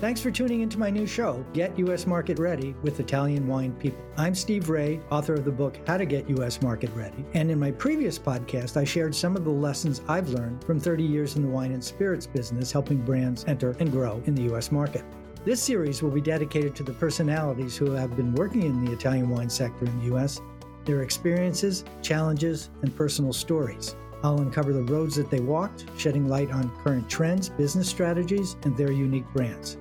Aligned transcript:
Thanks 0.00 0.22
for 0.22 0.30
tuning 0.30 0.62
into 0.62 0.78
my 0.78 0.88
new 0.88 1.06
show, 1.06 1.44
Get 1.52 1.78
U.S. 1.80 2.06
Market 2.06 2.38
Ready 2.38 2.74
with 2.80 3.00
Italian 3.00 3.46
Wine 3.46 3.74
People. 3.74 4.02
I'm 4.16 4.34
Steve 4.34 4.70
Raye, 4.70 4.98
author 5.10 5.34
of 5.34 5.44
the 5.44 5.50
book 5.50 5.78
How 5.86 5.98
to 5.98 6.06
Get 6.06 6.26
U.S. 6.30 6.62
Market 6.62 6.88
Ready. 6.94 7.22
And 7.34 7.50
in 7.50 7.58
my 7.58 7.70
previous 7.70 8.18
podcast, 8.18 8.78
I 8.78 8.84
shared 8.84 9.14
some 9.14 9.36
of 9.36 9.44
the 9.44 9.50
lessons 9.50 10.00
I've 10.08 10.30
learned 10.30 10.64
from 10.64 10.80
30 10.80 11.02
years 11.04 11.36
in 11.36 11.42
the 11.42 11.48
wine 11.48 11.72
and 11.72 11.84
spirits 11.84 12.26
business, 12.26 12.72
helping 12.72 13.04
brands 13.04 13.44
enter 13.46 13.76
and 13.78 13.92
grow 13.92 14.22
in 14.24 14.34
the 14.34 14.44
U.S. 14.44 14.72
market. 14.72 15.04
This 15.44 15.62
series 15.62 16.02
will 16.02 16.10
be 16.10 16.22
dedicated 16.22 16.74
to 16.76 16.82
the 16.82 16.94
personalities 16.94 17.76
who 17.76 17.90
have 17.90 18.16
been 18.16 18.32
working 18.32 18.62
in 18.62 18.82
the 18.82 18.92
Italian 18.92 19.28
wine 19.28 19.50
sector 19.50 19.84
in 19.84 19.98
the 19.98 20.06
U.S., 20.06 20.40
their 20.86 21.02
experiences, 21.02 21.84
challenges, 22.00 22.70
and 22.80 22.96
personal 22.96 23.34
stories. 23.34 23.96
I'll 24.22 24.40
uncover 24.40 24.72
the 24.72 24.82
roads 24.82 25.16
that 25.16 25.30
they 25.30 25.40
walked, 25.40 25.84
shedding 25.98 26.26
light 26.26 26.50
on 26.50 26.74
current 26.82 27.08
trends, 27.08 27.50
business 27.50 27.88
strategies, 27.88 28.56
and 28.64 28.74
their 28.76 28.92
unique 28.92 29.30
brands. 29.32 29.76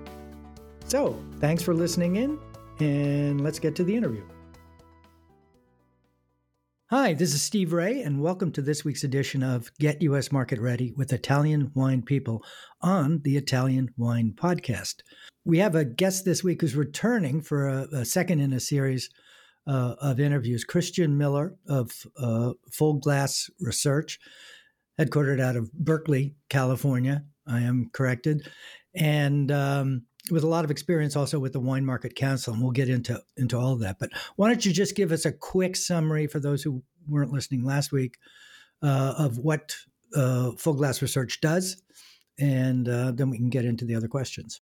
So, 0.89 1.15
thanks 1.39 1.61
for 1.61 1.75
listening 1.75 2.15
in, 2.15 2.39
and 2.79 3.41
let's 3.41 3.59
get 3.59 3.75
to 3.75 3.83
the 3.83 3.95
interview. 3.95 4.23
Hi, 6.87 7.13
this 7.13 7.35
is 7.35 7.43
Steve 7.43 7.73
Raye, 7.73 8.01
and 8.01 8.19
welcome 8.19 8.51
to 8.53 8.63
this 8.63 8.83
week's 8.83 9.03
edition 9.03 9.43
of 9.43 9.71
Get 9.77 10.01
US 10.01 10.31
Market 10.31 10.59
Ready 10.59 10.91
with 10.97 11.13
Italian 11.13 11.71
Wine 11.75 12.01
People 12.01 12.43
on 12.81 13.21
the 13.23 13.37
Italian 13.37 13.89
Wine 13.97 14.33
Podcast. 14.35 15.01
We 15.45 15.59
have 15.59 15.75
a 15.75 15.85
guest 15.85 16.25
this 16.25 16.43
week 16.43 16.61
who's 16.61 16.75
returning 16.75 17.41
for 17.41 17.67
a, 17.67 17.87
a 17.93 18.03
second 18.03 18.39
in 18.39 18.51
a 18.51 18.59
series 18.59 19.11
uh, 19.67 19.93
of 20.01 20.19
interviews 20.19 20.63
Christian 20.63 21.19
Miller 21.19 21.55
of 21.67 21.91
uh, 22.17 22.53
Full 22.71 22.95
Glass 22.95 23.47
Research, 23.59 24.19
headquartered 24.99 25.39
out 25.39 25.55
of 25.55 25.71
Berkeley, 25.71 26.33
California. 26.49 27.25
I 27.45 27.59
am 27.59 27.91
corrected. 27.93 28.49
And 28.95 29.51
um, 29.51 30.07
with 30.31 30.43
a 30.43 30.47
lot 30.47 30.65
of 30.65 30.71
experience 30.71 31.15
also 31.15 31.39
with 31.39 31.53
the 31.53 31.59
Wine 31.59 31.85
Market 31.85 32.15
Council, 32.15 32.53
and 32.53 32.61
we'll 32.61 32.71
get 32.71 32.89
into 32.89 33.21
into 33.37 33.57
all 33.57 33.73
of 33.73 33.79
that. 33.79 33.97
But 33.99 34.11
why 34.35 34.47
don't 34.47 34.65
you 34.65 34.73
just 34.73 34.95
give 34.95 35.11
us 35.11 35.25
a 35.25 35.31
quick 35.31 35.75
summary 35.75 36.27
for 36.27 36.39
those 36.39 36.61
who 36.61 36.83
weren't 37.07 37.31
listening 37.31 37.63
last 37.63 37.91
week 37.91 38.17
uh, 38.83 39.15
of 39.17 39.37
what 39.37 39.75
uh, 40.15 40.51
Full 40.57 40.73
Glass 40.73 41.01
Research 41.01 41.41
does, 41.41 41.81
and 42.39 42.87
uh, 42.87 43.11
then 43.11 43.29
we 43.29 43.37
can 43.37 43.49
get 43.49 43.65
into 43.65 43.85
the 43.85 43.95
other 43.95 44.07
questions. 44.07 44.61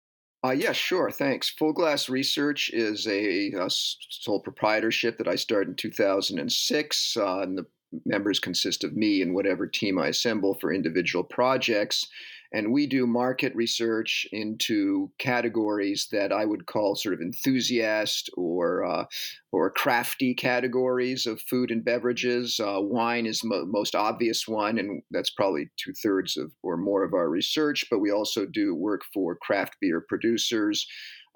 Uh, 0.42 0.52
yeah, 0.52 0.72
sure. 0.72 1.10
Thanks. 1.10 1.50
Full 1.50 1.74
Glass 1.74 2.08
Research 2.08 2.70
is 2.72 3.06
a, 3.06 3.52
a 3.52 3.68
sole 3.68 4.40
proprietorship 4.40 5.18
that 5.18 5.28
I 5.28 5.34
started 5.34 5.70
in 5.70 5.76
2006, 5.76 7.16
uh, 7.16 7.40
and 7.40 7.58
the 7.58 7.66
members 8.06 8.38
consist 8.38 8.84
of 8.84 8.96
me 8.96 9.20
and 9.20 9.34
whatever 9.34 9.66
team 9.66 9.98
I 9.98 10.08
assemble 10.08 10.54
for 10.54 10.72
individual 10.72 11.24
projects. 11.24 12.06
And 12.52 12.72
we 12.72 12.86
do 12.86 13.06
market 13.06 13.54
research 13.54 14.26
into 14.32 15.10
categories 15.18 16.08
that 16.10 16.32
I 16.32 16.44
would 16.44 16.66
call 16.66 16.96
sort 16.96 17.14
of 17.14 17.20
enthusiast 17.20 18.28
or 18.36 18.84
uh, 18.84 19.04
or 19.52 19.70
crafty 19.70 20.34
categories 20.34 21.26
of 21.26 21.40
food 21.42 21.70
and 21.70 21.84
beverages. 21.84 22.58
Uh, 22.58 22.78
wine 22.80 23.26
is 23.26 23.44
mo- 23.44 23.66
most 23.66 23.94
obvious 23.94 24.48
one, 24.48 24.78
and 24.78 25.02
that's 25.10 25.30
probably 25.30 25.70
two 25.76 25.92
thirds 25.92 26.36
of 26.36 26.50
or 26.62 26.76
more 26.76 27.04
of 27.04 27.14
our 27.14 27.28
research. 27.28 27.84
But 27.90 28.00
we 28.00 28.10
also 28.10 28.46
do 28.46 28.74
work 28.74 29.02
for 29.14 29.36
craft 29.36 29.76
beer 29.80 30.00
producers. 30.00 30.86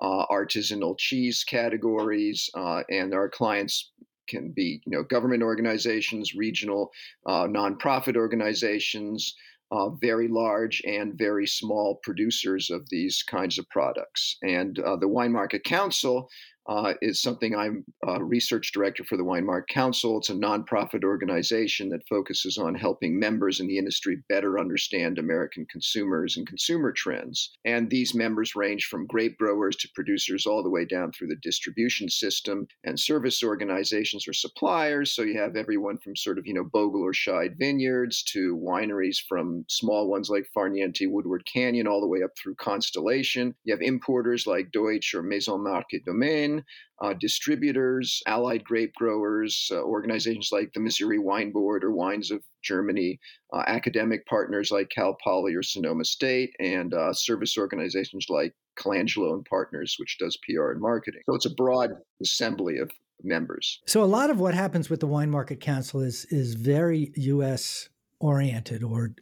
Uh, 0.02 0.26
artisanal 0.26 0.98
cheese 0.98 1.44
categories, 1.44 2.50
uh, 2.56 2.82
and 2.90 3.14
our 3.14 3.28
clients 3.28 3.92
can 4.26 4.50
be 4.50 4.80
you 4.84 4.90
know 4.96 5.04
government 5.04 5.42
organizations, 5.42 6.34
regional 6.34 6.90
uh, 7.26 7.44
nonprofit 7.44 8.16
organizations, 8.16 9.36
uh, 9.75 9.91
very 9.91 10.28
large 10.28 10.80
and 10.86 11.19
very 11.19 11.47
small 11.47 11.98
producers 12.05 12.70
of 12.70 12.89
these 12.91 13.25
kinds 13.25 13.58
of 13.58 13.69
products. 13.70 14.36
And 14.42 14.78
uh, 14.78 14.97
the 14.97 15.08
Wine 15.08 15.33
Market 15.33 15.64
Council 15.64 16.28
uh, 16.66 16.94
is 17.02 17.20
something 17.20 17.54
I'm 17.54 17.84
a 18.06 18.22
research 18.22 18.72
director 18.72 19.04
for 19.04 19.16
the 19.16 19.24
Wine 19.24 19.44
Council. 19.68 20.18
It's 20.18 20.30
a 20.30 20.34
nonprofit 20.34 21.04
organization 21.04 21.91
that 21.91 22.08
focuses 22.08 22.56
on 22.56 22.75
helping 22.75 23.19
members 23.19 23.60
in 23.60 23.66
the 23.66 23.76
industry 23.76 24.19
better 24.28 24.58
understand 24.58 25.19
American 25.19 25.66
consumers 25.70 26.36
and 26.36 26.47
consumer 26.47 26.92
trends. 26.92 27.53
And 27.64 27.91
these 27.91 28.14
members 28.14 28.56
range 28.56 28.86
from 28.86 29.06
grape 29.06 29.36
growers 29.36 29.76
to 29.76 29.88
producers 29.94 30.47
all 30.47 30.62
the 30.62 30.70
way 30.70 30.84
down 30.86 31.12
through 31.12 31.28
the 31.28 31.36
distribution 31.42 32.08
system 32.08 32.66
and 32.84 32.98
service 32.98 33.42
organizations 33.42 34.26
or 34.26 34.32
suppliers. 34.32 35.14
So 35.14 35.22
you 35.22 35.38
have 35.38 35.56
everyone 35.56 35.98
from 35.98 36.16
sort 36.16 36.38
of, 36.38 36.47
you 36.47 36.54
know, 36.54 36.64
Bogle 36.64 37.03
or 37.03 37.12
Scheid 37.12 37.58
vineyards 37.58 38.22
to 38.32 38.56
wineries 38.56 39.19
from 39.28 39.64
small 39.69 40.08
ones 40.08 40.30
like 40.30 40.48
Farniente 40.56 41.10
Woodward 41.10 41.44
Canyon 41.44 41.86
all 41.86 42.00
the 42.00 42.06
way 42.06 42.22
up 42.22 42.30
through 42.36 42.54
Constellation. 42.54 43.54
You 43.64 43.74
have 43.74 43.82
importers 43.82 44.47
like 44.47 44.72
Deutsch 44.72 45.14
or 45.14 45.22
Maison 45.22 45.62
Marque 45.62 46.03
Domaine 46.06 46.53
uh, 47.03 47.15
distributors, 47.15 48.22
allied 48.26 48.65
grape 48.65 48.94
growers, 48.94 49.69
uh, 49.72 49.82
organizations 49.82 50.50
like 50.53 50.72
the 50.72 50.81
Missouri 50.81 51.19
Wine 51.19 51.53
Board 51.53 51.84
or 51.84 51.92
Wines 51.92 52.31
of 52.31 52.42
Germany, 52.62 53.19
uh, 53.53 53.62
academic 53.66 54.26
partners 54.26 54.70
like 54.70 54.91
Cal 54.91 55.16
Poly 55.22 55.54
or 55.54 55.62
Sonoma 55.62 56.04
State, 56.04 56.54
and 56.60 56.94
uh, 56.94 57.12
service 57.12 57.56
organizations 57.59 58.26
like 58.28 58.54
Colangelo 58.76 59.34
and 59.34 59.44
Partners, 59.44 59.97
which 59.98 60.19
does 60.19 60.38
PR 60.48 60.70
and 60.70 60.81
marketing. 60.81 61.22
So 61.26 61.34
it's 61.34 61.47
a 61.47 61.54
broad 61.54 61.91
assembly 62.22 62.78
of 62.78 62.91
members. 63.22 63.81
So 63.86 64.03
a 64.03 64.06
lot 64.06 64.31
of 64.31 64.41
what 64.41 64.54
happens 64.54 64.91
with 64.91 65.00
the 65.00 65.06
Wine 65.06 65.31
Market 65.31 65.60
Council 65.60 66.00
is 66.00 66.25
is 66.26 66.54
very 66.54 67.12
U.S. 67.16 67.88
oriented, 68.21 68.82
or 68.82 69.15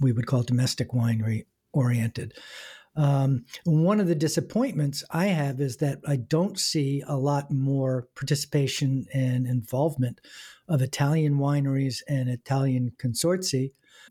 we 0.00 0.12
would 0.12 0.26
call 0.26 0.40
it 0.40 0.46
domestic 0.46 0.90
winery 0.90 1.44
oriented. 1.72 2.34
Um, 2.96 3.44
one 3.64 4.00
of 4.00 4.08
the 4.08 4.14
disappointments 4.14 5.04
I 5.10 5.26
have 5.26 5.60
is 5.60 5.76
that 5.78 6.00
I 6.06 6.16
don't 6.16 6.58
see 6.58 7.02
a 7.06 7.16
lot 7.16 7.50
more 7.50 8.08
participation 8.14 9.06
and 9.14 9.46
involvement 9.46 10.20
of 10.68 10.82
Italian 10.82 11.34
wineries 11.34 12.02
and 12.08 12.28
Italian 12.28 12.92
consortia 12.98 13.70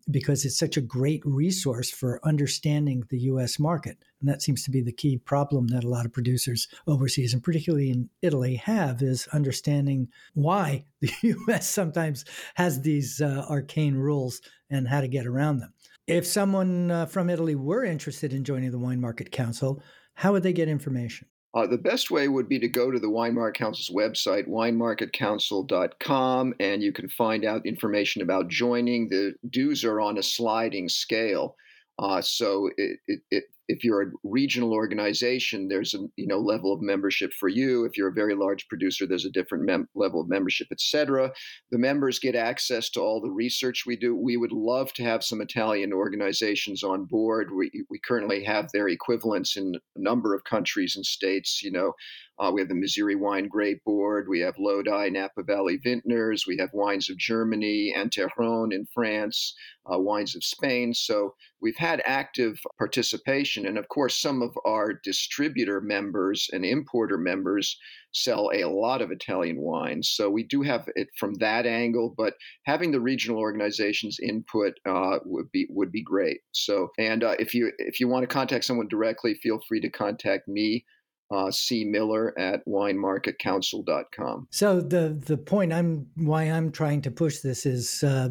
because 0.10 0.46
it's 0.46 0.58
such 0.58 0.78
a 0.78 0.82
great 0.82 1.22
resource 1.26 1.92
for 1.92 2.20
understanding 2.24 3.04
the 3.10 3.20
US 3.22 3.60
market. 3.60 3.98
And 4.20 4.30
that 4.30 4.42
seems 4.42 4.64
to 4.64 4.72
be 4.72 4.82
the 4.82 4.92
key 4.92 5.18
problem 5.18 5.68
that 5.68 5.84
a 5.84 5.90
lot 5.90 6.06
of 6.06 6.14
producers 6.14 6.68
overseas, 6.88 7.34
and 7.34 7.44
particularly 7.44 7.90
in 7.90 8.10
Italy, 8.22 8.56
have 8.56 9.02
is 9.02 9.28
understanding 9.28 10.10
why 10.34 10.86
the 11.02 11.12
US 11.48 11.70
sometimes 11.70 12.26
has 12.56 12.82
these 12.82 13.22
uh, 13.22 13.46
arcane 13.50 13.96
rules 13.96 14.42
and 14.70 14.88
how 14.88 15.02
to 15.02 15.08
get 15.08 15.26
around 15.26 15.60
them. 15.60 15.74
If 16.10 16.26
someone 16.26 16.90
uh, 16.90 17.06
from 17.06 17.30
Italy 17.30 17.54
were 17.54 17.84
interested 17.84 18.34
in 18.34 18.44
joining 18.44 18.72
the 18.72 18.80
Wine 18.80 19.00
Market 19.00 19.32
Council, 19.32 19.84
how 20.16 20.32
would 20.32 20.42
they 20.42 20.54
get 20.54 20.68
information? 20.68 21.28
Uh, 21.54 21.68
the 21.68 21.78
best 21.78 22.10
way 22.10 22.28
would 22.28 22.50
be 22.50 22.58
to 22.58 22.68
go 22.68 22.90
to 22.90 23.00
the 23.00 23.10
Wine 23.10 23.36
Market 23.36 23.60
Council's 23.60 23.96
website, 23.96 24.48
winemarketcouncil.com, 24.48 26.56
and 26.60 26.82
you 26.82 26.92
can 26.92 27.10
find 27.10 27.46
out 27.46 27.64
information 27.64 28.24
about 28.24 28.50
joining. 28.50 29.08
The 29.08 29.36
dues 29.52 29.86
are 29.86 30.02
on 30.02 30.18
a 30.18 30.24
sliding 30.24 30.90
scale. 30.90 31.56
Uh, 32.00 32.22
so 32.22 32.72
it, 32.78 33.00
it, 33.08 33.20
it, 33.30 33.44
if 33.70 33.84
you're 33.84 34.02
a 34.02 34.12
regional 34.24 34.74
organization, 34.74 35.68
there's 35.68 35.94
a 35.94 36.00
you 36.18 36.28
know 36.28 36.40
level 36.40 36.74
of 36.74 36.82
membership 36.82 37.32
for 37.40 37.48
you. 37.48 37.86
If 37.86 37.96
you're 37.96 38.10
a 38.10 38.14
very 38.14 38.36
large 38.36 38.68
producer, 38.68 39.06
there's 39.06 39.26
a 39.26 39.32
different 39.32 39.64
mem- 39.64 39.88
level 39.94 40.20
of 40.20 40.28
membership, 40.28 40.68
etc. 40.72 41.32
The 41.72 41.78
members 41.78 42.18
get 42.18 42.36
access 42.36 42.90
to 42.92 43.00
all 43.00 43.22
the 43.22 43.30
research 43.30 43.84
we 43.86 43.96
do. 43.96 44.16
We 44.16 44.38
would 44.38 44.52
love 44.52 44.92
to 44.94 45.04
have 45.04 45.24
some 45.24 45.40
Italian 45.40 45.94
organizations 45.94 46.84
on 46.84 47.06
board. 47.06 47.52
We 47.56 47.72
we 47.90 48.00
currently 48.00 48.44
have 48.44 48.70
their 48.74 48.90
equivalents 48.90 49.56
in 49.56 49.76
a 49.76 50.02
number 50.02 50.34
of 50.34 50.44
countries 50.44 50.96
and 50.96 51.06
states. 51.06 51.62
You 51.64 51.72
know, 51.72 51.94
uh, 52.40 52.50
we 52.52 52.62
have 52.62 52.70
the 52.70 52.76
Missouri 52.76 53.16
Wine 53.16 53.48
Grape 53.48 53.84
Board. 53.84 54.28
We 54.30 54.40
have 54.40 54.56
Lodi 54.58 55.10
Napa 55.10 55.44
Valley 55.44 55.78
Vintners. 55.84 56.46
We 56.48 56.58
have 56.58 56.70
Wines 56.74 57.10
of 57.10 57.18
Germany, 57.18 57.94
Inter 57.96 58.30
Rhône 58.40 58.74
in 58.74 58.88
France, 58.94 59.54
uh, 59.92 60.00
Wines 60.00 60.36
of 60.36 60.44
Spain. 60.44 60.94
So 60.94 61.36
we've 61.62 61.78
had 61.78 62.02
active 62.06 62.58
participation. 62.78 63.66
And 63.66 63.78
of 63.78 63.90
course, 63.90 64.22
some 64.22 64.42
of 64.42 64.58
our 64.66 64.94
distributor 65.04 65.82
members 65.82 66.50
and 66.54 66.64
importer 66.64 67.18
members 67.18 67.78
sell 68.14 68.50
a 68.54 68.64
lot 68.66 69.02
of 69.02 69.12
Italian 69.12 69.60
wines. 69.60 70.10
So 70.10 70.30
we 70.30 70.44
do 70.44 70.62
have 70.62 70.88
it 70.96 71.10
from 71.18 71.36
that 71.36 71.66
angle, 71.66 72.14
but 72.18 72.34
having 72.66 72.92
the 72.92 73.02
regional 73.02 73.38
organizations 73.38 74.18
input 74.20 74.74
uh, 74.88 75.20
would 75.26 75.52
be 75.52 75.68
would 75.70 75.92
be 75.92 76.04
great. 76.04 76.40
So, 76.52 76.90
and 76.98 77.24
uh, 77.24 77.36
if 77.38 77.54
you 77.54 77.72
if 77.78 78.00
you 78.00 78.08
want 78.08 78.24
to 78.24 78.28
contact 78.34 78.66
someone 78.66 78.88
directly, 78.88 79.36
feel 79.36 79.60
free 79.68 79.82
to 79.82 79.90
contact 79.90 80.48
me 80.48 80.86
uh, 81.32 81.52
C. 81.52 81.86
Miller 81.86 82.38
at 82.40 82.66
winemarketcouncil.com. 82.66 84.48
So 84.52 84.82
the 84.82 85.20
the 85.26 85.38
point 85.38 85.74
I'm 85.74 86.08
why 86.16 86.44
I'm 86.44 86.72
trying 86.72 87.02
to 87.04 87.12
push 87.12 87.40
this 87.40 87.66
is 87.66 88.04
uh, 88.04 88.30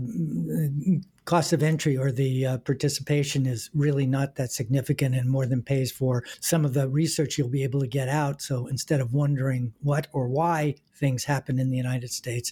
cost 1.29 1.53
of 1.53 1.62
entry 1.62 1.95
or 1.95 2.11
the 2.11 2.47
uh, 2.47 2.56
participation 2.56 3.45
is 3.45 3.69
really 3.75 4.06
not 4.06 4.37
that 4.37 4.50
significant 4.50 5.15
and 5.15 5.29
more 5.29 5.45
than 5.45 5.62
pays 5.62 5.93
for 5.93 6.25
some 6.41 6.65
of 6.65 6.73
the 6.73 6.89
research 6.89 7.37
you'll 7.37 7.50
be 7.50 7.62
able 7.62 7.81
to 7.81 7.87
get 7.87 8.09
out. 8.09 8.41
So 8.41 8.67
instead 8.67 8.99
of 8.99 9.12
wondering 9.12 9.75
what 9.83 10.06
or 10.15 10.27
why 10.27 10.77
things 10.95 11.25
happen 11.25 11.59
in 11.59 11.69
the 11.69 11.77
United 11.77 12.11
States, 12.11 12.50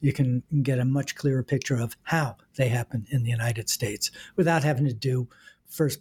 you 0.00 0.12
can 0.12 0.42
get 0.62 0.78
a 0.78 0.84
much 0.84 1.14
clearer 1.14 1.42
picture 1.42 1.76
of 1.76 1.96
how 2.02 2.36
they 2.56 2.68
happen 2.68 3.06
in 3.08 3.22
the 3.22 3.30
United 3.30 3.70
States 3.70 4.10
without 4.36 4.62
having 4.62 4.84
to 4.84 4.92
do 4.92 5.26
first 5.66 6.00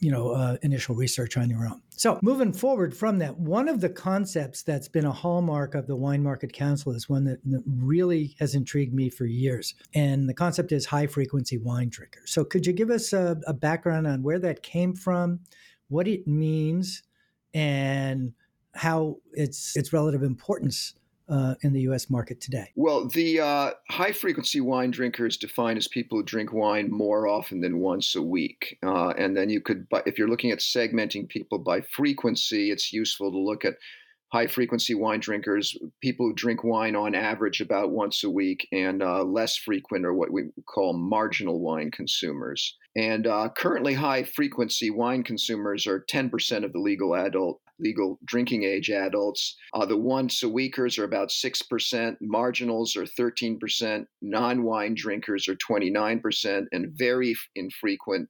you 0.00 0.10
know 0.10 0.30
uh, 0.30 0.56
initial 0.62 0.94
research 0.94 1.36
on 1.36 1.50
your 1.50 1.66
own. 1.66 1.80
So 1.90 2.18
moving 2.22 2.52
forward 2.52 2.96
from 2.96 3.18
that, 3.18 3.38
one 3.38 3.68
of 3.68 3.80
the 3.80 3.88
concepts 3.88 4.62
that's 4.62 4.88
been 4.88 5.04
a 5.04 5.12
hallmark 5.12 5.74
of 5.74 5.86
the 5.86 5.96
Wine 5.96 6.22
Market 6.22 6.52
Council 6.52 6.92
is 6.92 7.08
one 7.08 7.24
that, 7.24 7.38
that 7.44 7.62
really 7.66 8.34
has 8.38 8.54
intrigued 8.54 8.94
me 8.94 9.08
for 9.10 9.26
years, 9.26 9.74
and 9.94 10.28
the 10.28 10.34
concept 10.34 10.72
is 10.72 10.86
high 10.86 11.06
frequency 11.06 11.58
wine 11.58 11.88
drinkers. 11.88 12.32
So 12.32 12.44
could 12.44 12.66
you 12.66 12.72
give 12.72 12.90
us 12.90 13.12
a, 13.12 13.36
a 13.46 13.52
background 13.52 14.06
on 14.06 14.22
where 14.22 14.38
that 14.40 14.62
came 14.62 14.94
from, 14.94 15.40
what 15.88 16.08
it 16.08 16.26
means, 16.26 17.02
and 17.54 18.32
how 18.74 19.18
its 19.32 19.76
its 19.76 19.92
relative 19.92 20.22
importance 20.22 20.94
uh, 21.32 21.54
in 21.62 21.72
the 21.72 21.80
U.S. 21.82 22.10
market 22.10 22.40
today? 22.40 22.70
Well, 22.76 23.08
the 23.08 23.40
uh, 23.40 23.70
high 23.90 24.12
frequency 24.12 24.60
wine 24.60 24.90
drinker 24.90 25.26
is 25.26 25.38
defined 25.38 25.78
as 25.78 25.88
people 25.88 26.18
who 26.18 26.24
drink 26.24 26.52
wine 26.52 26.90
more 26.90 27.26
often 27.26 27.62
than 27.62 27.78
once 27.78 28.14
a 28.14 28.22
week. 28.22 28.78
Uh, 28.82 29.10
and 29.10 29.34
then 29.34 29.48
you 29.48 29.60
could, 29.60 29.86
if 30.04 30.18
you're 30.18 30.28
looking 30.28 30.50
at 30.50 30.58
segmenting 30.58 31.26
people 31.26 31.58
by 31.58 31.80
frequency, 31.80 32.70
it's 32.70 32.92
useful 32.92 33.30
to 33.30 33.38
look 33.38 33.64
at 33.64 33.74
high 34.30 34.46
frequency 34.46 34.94
wine 34.94 35.20
drinkers, 35.20 35.76
people 36.02 36.26
who 36.26 36.34
drink 36.34 36.64
wine 36.64 36.96
on 36.96 37.14
average 37.14 37.60
about 37.60 37.90
once 37.90 38.24
a 38.24 38.30
week, 38.30 38.66
and 38.72 39.02
uh, 39.02 39.22
less 39.22 39.56
frequent 39.56 40.04
or 40.04 40.14
what 40.14 40.32
we 40.32 40.44
call 40.66 40.92
marginal 40.92 41.60
wine 41.60 41.90
consumers. 41.90 42.76
And 42.94 43.26
uh, 43.26 43.48
currently, 43.56 43.94
high 43.94 44.22
frequency 44.22 44.90
wine 44.90 45.22
consumers 45.22 45.86
are 45.86 46.04
10% 46.10 46.64
of 46.64 46.72
the 46.72 46.78
legal 46.78 47.14
adult 47.14 47.60
legal 47.82 48.18
drinking 48.24 48.64
age 48.64 48.90
adults. 48.90 49.56
Uh, 49.74 49.84
the 49.84 49.96
once 49.96 50.42
a 50.42 50.48
weekers 50.48 50.98
are 50.98 51.04
about 51.04 51.28
6%, 51.28 52.16
marginals 52.20 52.96
are 52.96 53.04
13%, 53.04 54.06
non 54.22 54.62
wine 54.62 54.94
drinkers 54.94 55.48
are 55.48 55.56
29%, 55.56 56.66
and 56.72 56.92
very 56.96 57.34
infrequent 57.54 58.28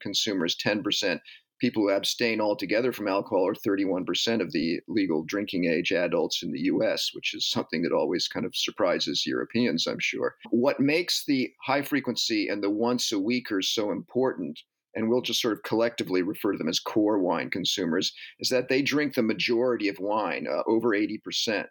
consumers 0.00 0.56
10%. 0.56 1.18
People 1.60 1.82
who 1.82 1.90
abstain 1.90 2.40
altogether 2.40 2.92
from 2.92 3.08
alcohol 3.08 3.48
are 3.48 3.54
31% 3.54 4.40
of 4.40 4.52
the 4.52 4.78
legal 4.86 5.24
drinking 5.24 5.64
age 5.64 5.90
adults 5.90 6.42
in 6.44 6.52
the 6.52 6.60
US, 6.60 7.10
which 7.12 7.34
is 7.34 7.50
something 7.50 7.82
that 7.82 7.92
always 7.92 8.28
kind 8.28 8.46
of 8.46 8.54
surprises 8.54 9.26
Europeans, 9.26 9.86
I'm 9.88 9.98
sure. 9.98 10.36
What 10.50 10.78
makes 10.78 11.24
the 11.26 11.50
high 11.64 11.82
frequency 11.82 12.46
and 12.48 12.62
the 12.62 12.70
once 12.70 13.10
a 13.10 13.18
weekers 13.18 13.70
so 13.70 13.90
important 13.90 14.60
and 14.94 15.08
we'll 15.08 15.22
just 15.22 15.40
sort 15.40 15.54
of 15.54 15.62
collectively 15.62 16.22
refer 16.22 16.52
to 16.52 16.58
them 16.58 16.68
as 16.68 16.80
core 16.80 17.18
wine 17.18 17.50
consumers, 17.50 18.12
is 18.40 18.48
that 18.48 18.68
they 18.68 18.82
drink 18.82 19.14
the 19.14 19.22
majority 19.22 19.88
of 19.88 19.98
wine, 19.98 20.46
uh, 20.48 20.62
over 20.66 20.90
80%. 20.90 21.66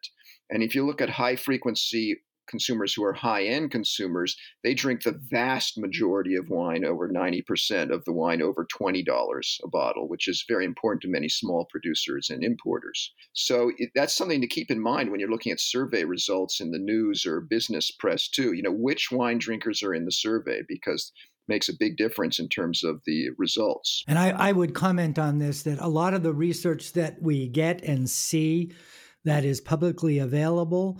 And 0.49 0.63
if 0.63 0.75
you 0.75 0.85
look 0.85 1.01
at 1.01 1.09
high 1.09 1.35
frequency 1.35 2.21
consumers 2.47 2.93
who 2.93 3.03
are 3.03 3.13
high 3.13 3.43
end 3.43 3.71
consumers, 3.71 4.35
they 4.63 4.73
drink 4.73 5.03
the 5.03 5.19
vast 5.29 5.77
majority 5.77 6.35
of 6.35 6.49
wine, 6.49 6.83
over 6.83 7.09
90% 7.09 7.91
of 7.91 8.03
the 8.05 8.13
wine 8.13 8.41
over 8.41 8.65
$20 8.65 9.59
a 9.63 9.67
bottle, 9.67 10.07
which 10.07 10.27
is 10.27 10.45
very 10.47 10.65
important 10.65 11.01
to 11.01 11.09
many 11.09 11.29
small 11.29 11.67
producers 11.69 12.29
and 12.29 12.43
importers. 12.43 13.13
So 13.33 13.71
it, 13.77 13.89
that's 13.93 14.15
something 14.15 14.41
to 14.41 14.47
keep 14.47 14.71
in 14.71 14.81
mind 14.81 15.11
when 15.11 15.19
you're 15.19 15.29
looking 15.29 15.51
at 15.51 15.59
survey 15.59 16.03
results 16.03 16.59
in 16.59 16.71
the 16.71 16.79
news 16.79 17.25
or 17.25 17.41
business 17.41 17.91
press, 17.91 18.27
too. 18.27 18.53
You 18.53 18.63
know, 18.63 18.71
which 18.71 19.11
wine 19.11 19.37
drinkers 19.37 19.83
are 19.83 19.93
in 19.93 20.05
the 20.05 20.11
survey 20.11 20.61
because 20.67 21.11
makes 21.47 21.69
a 21.69 21.73
big 21.77 21.97
difference 21.97 22.39
in 22.39 22.49
terms 22.49 22.83
of 22.83 23.01
the 23.05 23.29
results. 23.37 24.03
And 24.07 24.17
I, 24.17 24.29
I 24.29 24.51
would 24.51 24.73
comment 24.73 25.17
on 25.17 25.39
this 25.39 25.63
that 25.63 25.79
a 25.79 25.87
lot 25.87 26.13
of 26.13 26.23
the 26.23 26.33
research 26.33 26.93
that 26.93 27.21
we 27.21 27.47
get 27.47 27.83
and 27.83 28.09
see 28.09 28.71
that 29.25 29.43
is 29.43 29.61
publicly 29.61 30.19
available 30.19 30.99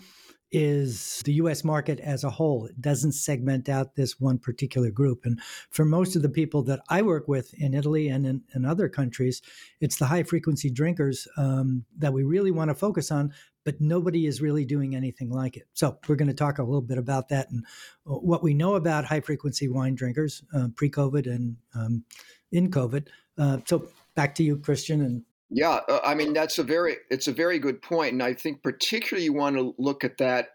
is 0.51 1.21
the 1.25 1.33
US 1.33 1.63
market 1.63 1.99
as 1.99 2.23
a 2.23 2.29
whole. 2.29 2.65
It 2.65 2.79
doesn't 2.79 3.11
segment 3.11 3.67
out 3.67 3.95
this 3.95 4.19
one 4.19 4.39
particular 4.39 4.89
group. 4.89 5.25
And 5.25 5.39
for 5.71 5.83
most 5.83 6.15
of 6.15 6.21
the 6.21 6.29
people 6.29 6.63
that 6.63 6.79
I 6.89 7.01
work 7.01 7.27
with 7.27 7.53
in 7.55 7.73
Italy 7.73 8.07
and 8.07 8.25
in, 8.25 8.41
in 8.55 8.65
other 8.65 8.87
countries, 8.87 9.41
it's 9.81 9.97
the 9.97 10.05
high 10.05 10.23
frequency 10.23 10.69
drinkers 10.69 11.27
um, 11.37 11.83
that 11.97 12.13
we 12.13 12.23
really 12.23 12.51
want 12.51 12.69
to 12.69 12.75
focus 12.75 13.11
on, 13.11 13.33
but 13.67 13.81
nobody 13.81 14.27
is 14.27 14.41
really 14.41 14.63
doing 14.63 14.95
anything 14.95 15.29
like 15.29 15.57
it. 15.57 15.67
So 15.73 15.97
we're 16.07 16.15
going 16.15 16.29
to 16.29 16.33
talk 16.33 16.57
a 16.57 16.63
little 16.63 16.79
bit 16.79 16.97
about 16.97 17.27
that 17.27 17.51
and 17.51 17.65
uh, 18.09 18.13
what 18.13 18.41
we 18.41 18.53
know 18.53 18.75
about 18.75 19.03
high 19.03 19.19
frequency 19.19 19.67
wine 19.67 19.93
drinkers 19.93 20.41
uh, 20.55 20.69
pre 20.73 20.89
COVID 20.89 21.25
and 21.25 21.57
um, 21.75 22.05
in 22.53 22.71
COVID. 22.71 23.07
Uh, 23.37 23.57
so 23.65 23.89
back 24.15 24.35
to 24.35 24.43
you, 24.43 24.55
Christian, 24.55 25.01
and 25.01 25.23
yeah, 25.49 25.81
uh, 25.89 25.99
I 26.01 26.15
mean 26.15 26.31
that's 26.31 26.59
a 26.59 26.63
very 26.63 26.95
it's 27.09 27.27
a 27.27 27.33
very 27.33 27.59
good 27.59 27.81
point, 27.81 28.13
and 28.13 28.23
I 28.23 28.35
think 28.35 28.63
particularly 28.63 29.25
you 29.25 29.33
want 29.33 29.57
to 29.57 29.75
look 29.77 30.05
at 30.05 30.17
that 30.19 30.51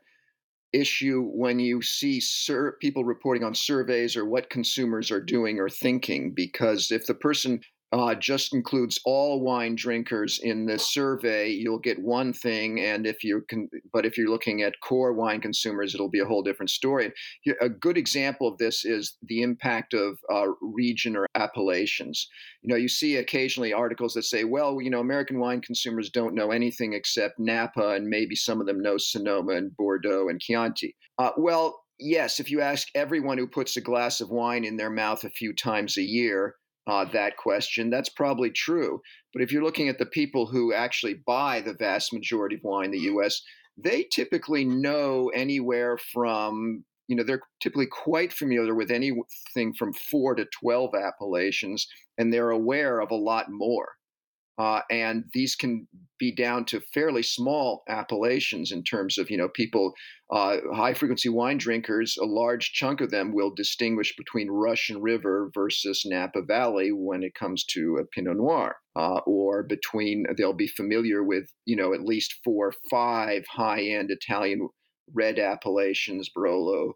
issue 0.73 1.29
when 1.35 1.59
you 1.59 1.83
see 1.83 2.19
sur- 2.19 2.79
people 2.81 3.05
reporting 3.05 3.45
on 3.45 3.55
surveys 3.55 4.17
or 4.17 4.25
what 4.25 4.49
consumers 4.49 5.11
are 5.11 5.21
doing 5.21 5.61
or 5.61 5.69
thinking, 5.69 6.33
because 6.33 6.91
if 6.91 7.07
the 7.07 7.15
person 7.15 7.61
uh, 7.93 8.15
just 8.15 8.55
includes 8.55 8.99
all 9.05 9.41
wine 9.41 9.75
drinkers 9.75 10.41
in 10.43 10.65
the 10.65 10.79
survey, 10.79 11.51
you'll 11.51 11.79
get 11.79 11.99
one 12.01 12.33
thing. 12.33 12.81
And 12.81 13.07
if 13.07 13.23
you 13.23 13.45
can, 13.49 13.69
but 13.93 14.07
if 14.07 14.17
you're 14.17 14.31
looking 14.31 14.63
at 14.63 14.81
core 14.81 15.13
wine 15.13 15.43
consumers, 15.43 15.95
it'll 15.95 16.09
be 16.09 16.21
a 16.21 16.25
whole 16.25 16.43
different 16.43 16.71
story. 16.71 17.13
A 17.61 17.69
good 17.69 17.99
example 17.99 18.49
of 18.49 18.57
this 18.57 18.87
is 18.87 19.17
the 19.23 19.43
impact 19.43 19.93
of 19.93 20.19
uh, 20.33 20.47
region 20.63 21.17
or 21.17 21.27
appellations. 21.35 22.29
You 22.63 22.71
know, 22.71 22.79
you 22.79 22.89
see 22.89 23.17
occasionally 23.17 23.75
articles 23.75 24.15
that 24.15 24.25
say, 24.25 24.45
well, 24.45 24.81
you 24.81 24.89
know, 24.89 25.01
American 25.01 25.39
wine 25.39 25.61
consumers 25.61 26.09
don't 26.09 26.35
know 26.35 26.51
anything 26.51 26.95
except 26.95 27.39
Napa, 27.39 27.91
and 27.91 28.07
maybe 28.09 28.35
some 28.37 28.61
of 28.61 28.67
them 28.67 28.81
know 28.81 28.97
Sonoma 28.97 29.53
and 29.53 29.77
Bordeaux 29.77 30.29
and 30.29 30.41
Chianti. 30.41 30.97
Uh, 31.19 31.33
well, 31.37 31.83
yes, 32.01 32.41
if 32.41 32.51
you 32.51 32.63
ask 32.63 32.89
everyone 32.95 33.37
who 33.37 33.47
puts 33.47 33.77
a 33.77 33.83
glass 33.83 34.23
of 34.23 34.31
wine 34.31 34.65
in 34.65 34.77
their 34.77 34.91
mouth 34.91 35.25
a 35.25 35.31
few 35.31 35.55
times 35.55 35.99
a 35.99 36.03
year, 36.03 36.57
uh, 36.87 37.05
that 37.13 37.37
question. 37.37 37.91
That's 37.91 38.09
probably 38.09 38.51
true. 38.51 39.01
But 39.33 39.43
if 39.43 39.53
you're 39.53 39.65
looking 39.65 39.89
at 39.89 39.99
the 39.99 40.07
people 40.07 40.47
who 40.47 40.73
actually 40.73 41.15
buy 41.27 41.61
the 41.61 41.75
vast 41.75 42.13
majority 42.13 42.57
of 42.57 42.65
wine 42.65 42.87
in 42.87 42.91
the 42.91 43.13
US, 43.15 43.43
they 43.77 44.05
typically 44.13 44.65
know 44.65 45.31
anywhere 45.35 45.97
from, 45.97 46.85
you 47.09 47.17
know, 47.17 47.23
they're 47.23 47.43
typically 47.61 47.87
quite 47.87 48.33
familiar 48.33 48.75
with 48.75 48.91
anything 48.91 49.73
from 49.79 49.93
four 49.93 50.35
to 50.35 50.47
12 50.61 50.91
appellations, 50.95 51.87
and 52.19 52.33
they're 52.33 52.51
aware 52.51 53.01
of 53.01 53.11
a 53.11 53.17
lot 53.17 53.51
more. 53.51 53.89
Uh, 54.63 54.81
and 54.93 55.25
these 55.33 55.57
can 55.57 55.89
be 56.21 56.33
down 56.33 56.65
to 56.65 56.81
fairly 56.95 57.23
small 57.23 57.83
appellations 57.89 58.71
in 58.71 58.85
terms 58.85 59.19
of 59.19 59.29
you 59.29 59.37
know 59.37 59.49
people 59.49 59.93
uh, 60.33 60.59
high 60.73 60.95
frequency 60.95 61.29
wine 61.29 61.59
drinkers 61.59 62.17
a 62.17 62.25
large 62.25 62.73
chunk 62.73 63.01
of 63.01 63.11
them 63.11 63.35
will 63.35 63.53
distinguish 63.53 64.15
between 64.17 64.49
russian 64.49 65.03
river 65.03 65.51
versus 65.53 66.05
napa 66.07 66.41
valley 66.47 66.93
when 66.93 67.25
it 67.25 67.35
comes 67.35 67.65
to 67.65 67.99
a 68.01 68.07
pinot 68.15 68.37
noir. 68.37 68.77
Uh, 68.95 69.19
or 69.27 69.65
between 69.65 70.25
they'll 70.37 70.53
be 70.53 70.69
familiar 70.69 71.25
with 71.25 71.47
you 71.65 71.75
know 71.75 71.93
at 71.93 72.05
least 72.05 72.39
four 72.45 72.69
or 72.69 72.75
five 72.89 73.43
high 73.51 73.83
end 73.83 74.13
italian 74.13 74.69
red 75.13 75.41
appellations 75.41 76.31
barolo 76.37 76.93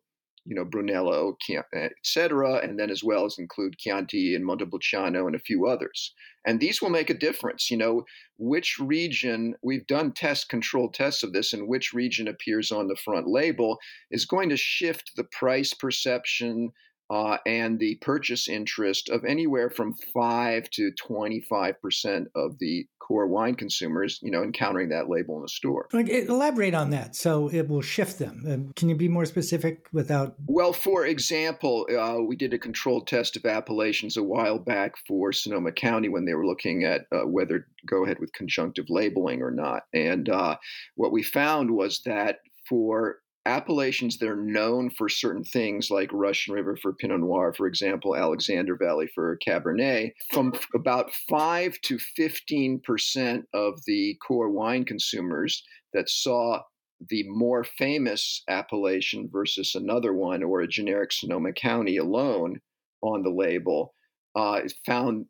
you 0.46 0.54
know, 0.54 0.64
Brunello, 0.64 1.36
eh, 1.50 1.88
etc., 1.98 2.60
and 2.62 2.78
then 2.78 2.90
as 2.90 3.02
well 3.02 3.24
as 3.24 3.38
include 3.38 3.78
Chianti 3.78 4.34
and 4.34 4.44
Montepulciano 4.44 5.26
and 5.26 5.34
a 5.34 5.40
few 5.40 5.66
others. 5.66 6.14
And 6.46 6.60
these 6.60 6.80
will 6.80 6.90
make 6.90 7.10
a 7.10 7.14
difference. 7.14 7.70
You 7.70 7.76
know, 7.76 8.04
which 8.38 8.78
region, 8.78 9.54
we've 9.62 9.86
done 9.86 10.12
test 10.12 10.48
controlled 10.48 10.94
tests 10.94 11.22
of 11.22 11.32
this, 11.32 11.52
and 11.52 11.68
which 11.68 11.92
region 11.92 12.28
appears 12.28 12.70
on 12.70 12.88
the 12.88 12.96
front 12.96 13.26
label 13.26 13.78
is 14.10 14.24
going 14.24 14.48
to 14.50 14.56
shift 14.56 15.12
the 15.16 15.24
price 15.24 15.74
perception 15.74 16.72
uh, 17.10 17.38
and 17.46 17.78
the 17.78 17.96
purchase 17.96 18.48
interest 18.48 19.08
of 19.08 19.24
anywhere 19.24 19.70
from 19.70 19.94
5 20.14 20.70
to 20.70 20.90
25% 21.08 22.26
of 22.34 22.58
the 22.58 22.86
core 23.06 23.26
wine 23.26 23.54
consumers, 23.54 24.18
you 24.22 24.30
know, 24.30 24.42
encountering 24.42 24.88
that 24.88 25.08
label 25.08 25.36
in 25.36 25.42
the 25.42 25.48
store. 25.48 25.86
Like, 25.92 26.08
elaborate 26.08 26.74
on 26.74 26.90
that. 26.90 27.14
So 27.14 27.48
it 27.48 27.68
will 27.68 27.82
shift 27.82 28.18
them. 28.18 28.44
Um, 28.48 28.72
can 28.74 28.88
you 28.88 28.96
be 28.96 29.08
more 29.08 29.26
specific 29.26 29.86
without? 29.92 30.34
Well, 30.46 30.72
for 30.72 31.06
example, 31.06 31.86
uh, 31.96 32.22
we 32.22 32.34
did 32.34 32.52
a 32.52 32.58
controlled 32.58 33.06
test 33.06 33.36
of 33.36 33.44
appellations 33.44 34.16
a 34.16 34.22
while 34.22 34.58
back 34.58 34.94
for 35.06 35.32
Sonoma 35.32 35.72
County 35.72 36.08
when 36.08 36.24
they 36.24 36.34
were 36.34 36.46
looking 36.46 36.84
at 36.84 37.06
uh, 37.12 37.20
whether 37.20 37.60
to 37.60 37.86
go 37.86 38.04
ahead 38.04 38.18
with 38.18 38.32
conjunctive 38.32 38.86
labeling 38.88 39.42
or 39.42 39.52
not. 39.52 39.84
And 39.94 40.28
uh, 40.28 40.56
what 40.96 41.12
we 41.12 41.22
found 41.22 41.70
was 41.70 42.00
that 42.06 42.38
for 42.68 43.18
appellations 43.46 44.18
that 44.18 44.28
are 44.28 44.36
known 44.36 44.90
for 44.90 45.08
certain 45.08 45.44
things 45.44 45.90
like 45.90 46.10
Russian 46.12 46.54
River 46.54 46.76
for 46.76 46.92
Pinot 46.92 47.20
Noir, 47.20 47.54
for 47.54 47.66
example, 47.66 48.16
Alexander 48.16 48.76
Valley 48.76 49.08
for 49.14 49.38
Cabernet, 49.46 50.12
from 50.32 50.52
about 50.74 51.12
5 51.28 51.80
to 51.82 51.98
15% 52.18 53.44
of 53.54 53.80
the 53.86 54.16
core 54.26 54.50
wine 54.50 54.84
consumers 54.84 55.62
that 55.94 56.10
saw 56.10 56.60
the 57.08 57.24
more 57.28 57.64
famous 57.64 58.42
appellation 58.48 59.28
versus 59.30 59.74
another 59.74 60.14
one 60.14 60.42
or 60.42 60.60
a 60.60 60.68
generic 60.68 61.12
Sonoma 61.12 61.52
County 61.52 61.98
alone 61.98 62.60
on 63.02 63.22
the 63.22 63.30
label 63.30 63.94
uh, 64.34 64.60
found 64.84 65.26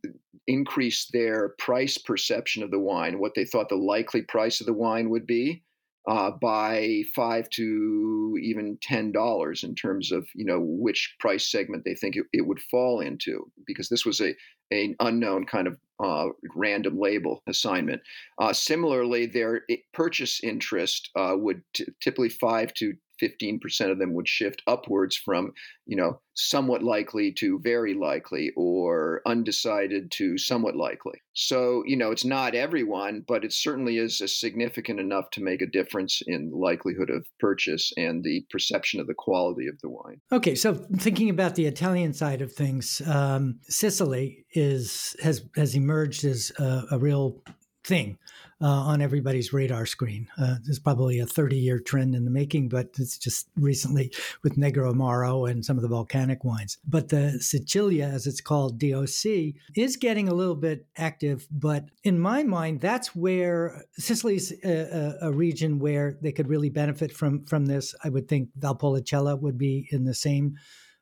increased 0.49 1.11
their 1.13 1.51
price 1.59 1.97
perception 1.97 2.63
of 2.63 2.71
the 2.71 2.79
wine, 2.79 3.19
what 3.19 3.33
they 3.35 3.45
thought 3.45 3.69
the 3.69 3.77
likely 3.77 4.23
price 4.23 4.61
of 4.61 4.67
the 4.67 4.73
wine 4.73 5.11
would 5.11 5.27
be 5.27 5.63
uh, 6.07 6.31
by 6.31 7.03
five 7.15 7.49
to 7.51 8.39
even 8.41 8.79
ten 8.81 9.13
dollars 9.13 9.65
in 9.65 9.75
terms 9.75 10.13
of 10.13 10.27
you 10.35 10.45
know 10.45 10.61
which 10.61 11.15
price 11.19 11.51
segment 11.51 11.85
they 11.85 11.95
think 11.95 12.17
it, 12.17 12.25
it 12.33 12.47
would 12.47 12.61
fall 12.61 13.01
into 13.01 13.51
because 13.67 13.89
this 13.89 14.07
was 14.07 14.21
a 14.21 14.35
an 14.71 14.97
unknown 15.01 15.47
kind 15.47 15.67
of 15.69 15.79
uh, 16.03 16.27
random 16.55 16.99
label 16.99 17.43
assignment. 17.47 18.03
Uh, 18.39 18.53
similarly, 18.53 19.27
their 19.27 19.63
purchase 19.93 20.41
interest 20.43 21.11
uh, 21.17 21.35
would 21.37 21.63
t- 21.75 21.87
typically 22.01 22.29
five 22.29 22.75
to 22.75 22.95
15% 23.23 23.91
of 23.91 23.99
them 23.99 24.15
would 24.15 24.29
shift 24.29 24.63
upwards 24.67 25.17
from, 25.17 25.53
you 25.87 25.97
know, 25.97 26.21
somewhat 26.35 26.83
likely 26.83 27.33
to 27.33 27.59
very 27.63 27.95
likely 27.95 28.53
or 28.57 29.23
undecided 29.27 30.11
to 30.11 30.37
somewhat 30.37 30.77
likely. 30.77 31.19
So, 31.33 31.83
you 31.87 31.97
know, 31.97 32.11
it's 32.11 32.25
not 32.25 32.55
everyone, 32.55 33.25
but 33.27 33.45
it 33.45 33.53
certainly 33.53 33.99
is 33.99 34.23
significant 34.39 35.01
enough 35.01 35.31
to 35.31 35.43
make 35.43 35.63
a 35.63 35.67
difference 35.67 36.23
in 36.27 36.51
likelihood 36.51 37.11
of 37.11 37.27
purchase 37.41 37.93
and 37.97 38.23
the 38.23 38.45
perception 38.51 39.01
of 39.01 39.07
the 39.07 39.15
quality 39.15 39.67
of 39.67 39.81
the 39.81 39.89
wine. 39.89 40.21
Okay, 40.31 40.55
so 40.55 40.75
thinking 40.99 41.31
about 41.31 41.55
the 41.55 41.67
Italian 41.67 42.13
side 42.13 42.43
of 42.43 42.53
things, 42.53 43.01
um, 43.07 43.59
Sicily 43.63 44.45
is 44.53 45.17
has 45.23 45.43
has 45.57 45.75
emerged 45.75 46.25
as 46.25 46.53
a, 46.59 46.83
a 46.93 46.99
real 46.99 47.43
thing 47.87 48.19
uh, 48.61 48.67
on 48.67 49.03
everybody's 49.03 49.53
radar 49.53 49.87
screen. 49.87 50.29
Uh, 50.39 50.57
there's 50.65 50.79
probably 50.79 51.21
a 51.21 51.27
30 51.27 51.57
year 51.57 51.79
trend 51.79 52.15
in 52.15 52.25
the 52.25 52.31
making, 52.31 52.69
but 52.69 52.89
it's 52.99 53.19
just 53.19 53.49
recently 53.57 54.13
with 54.43 54.57
Negro 54.57 54.93
Amaro 54.93 55.51
and 55.51 55.65
some 55.65 55.77
of 55.77 55.83
the 55.83 55.89
volcanic 55.89 56.43
wines. 56.43 56.79
But 56.87 57.09
the 57.09 57.39
Sicilia, 57.41 58.07
as 58.07 58.27
it's 58.27 58.41
called, 58.41 58.79
DOC, 58.79 59.55
is 59.75 59.97
getting 59.97 60.29
a 60.29 60.35
little 60.35 60.55
bit 60.55 60.87
active. 60.97 61.47
But 61.51 61.87
in 62.03 62.19
my 62.19 62.43
mind, 62.43 62.81
that's 62.81 63.15
where 63.15 63.85
Sicily's 63.99 64.53
a, 64.65 65.17
a, 65.23 65.29
a 65.29 65.33
region 65.33 65.79
where 65.79 66.17
they 66.21 66.33
could 66.33 66.49
really 66.49 66.71
benefit 66.71 67.13
from 67.13 67.45
from 67.45 67.67
this. 67.67 67.95
I 68.03 68.09
would 68.09 68.29
think 68.29 68.49
Valpolicella 68.59 69.39
would 69.41 69.59
be 69.59 69.89
in 69.91 70.05
the 70.05 70.15
same 70.15 70.57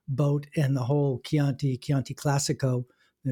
boat, 0.09 0.47
and 0.57 0.77
the 0.77 0.83
whole 0.83 1.21
Chianti 1.25 1.79
Chianti 1.79 2.15
Classico 2.15 2.85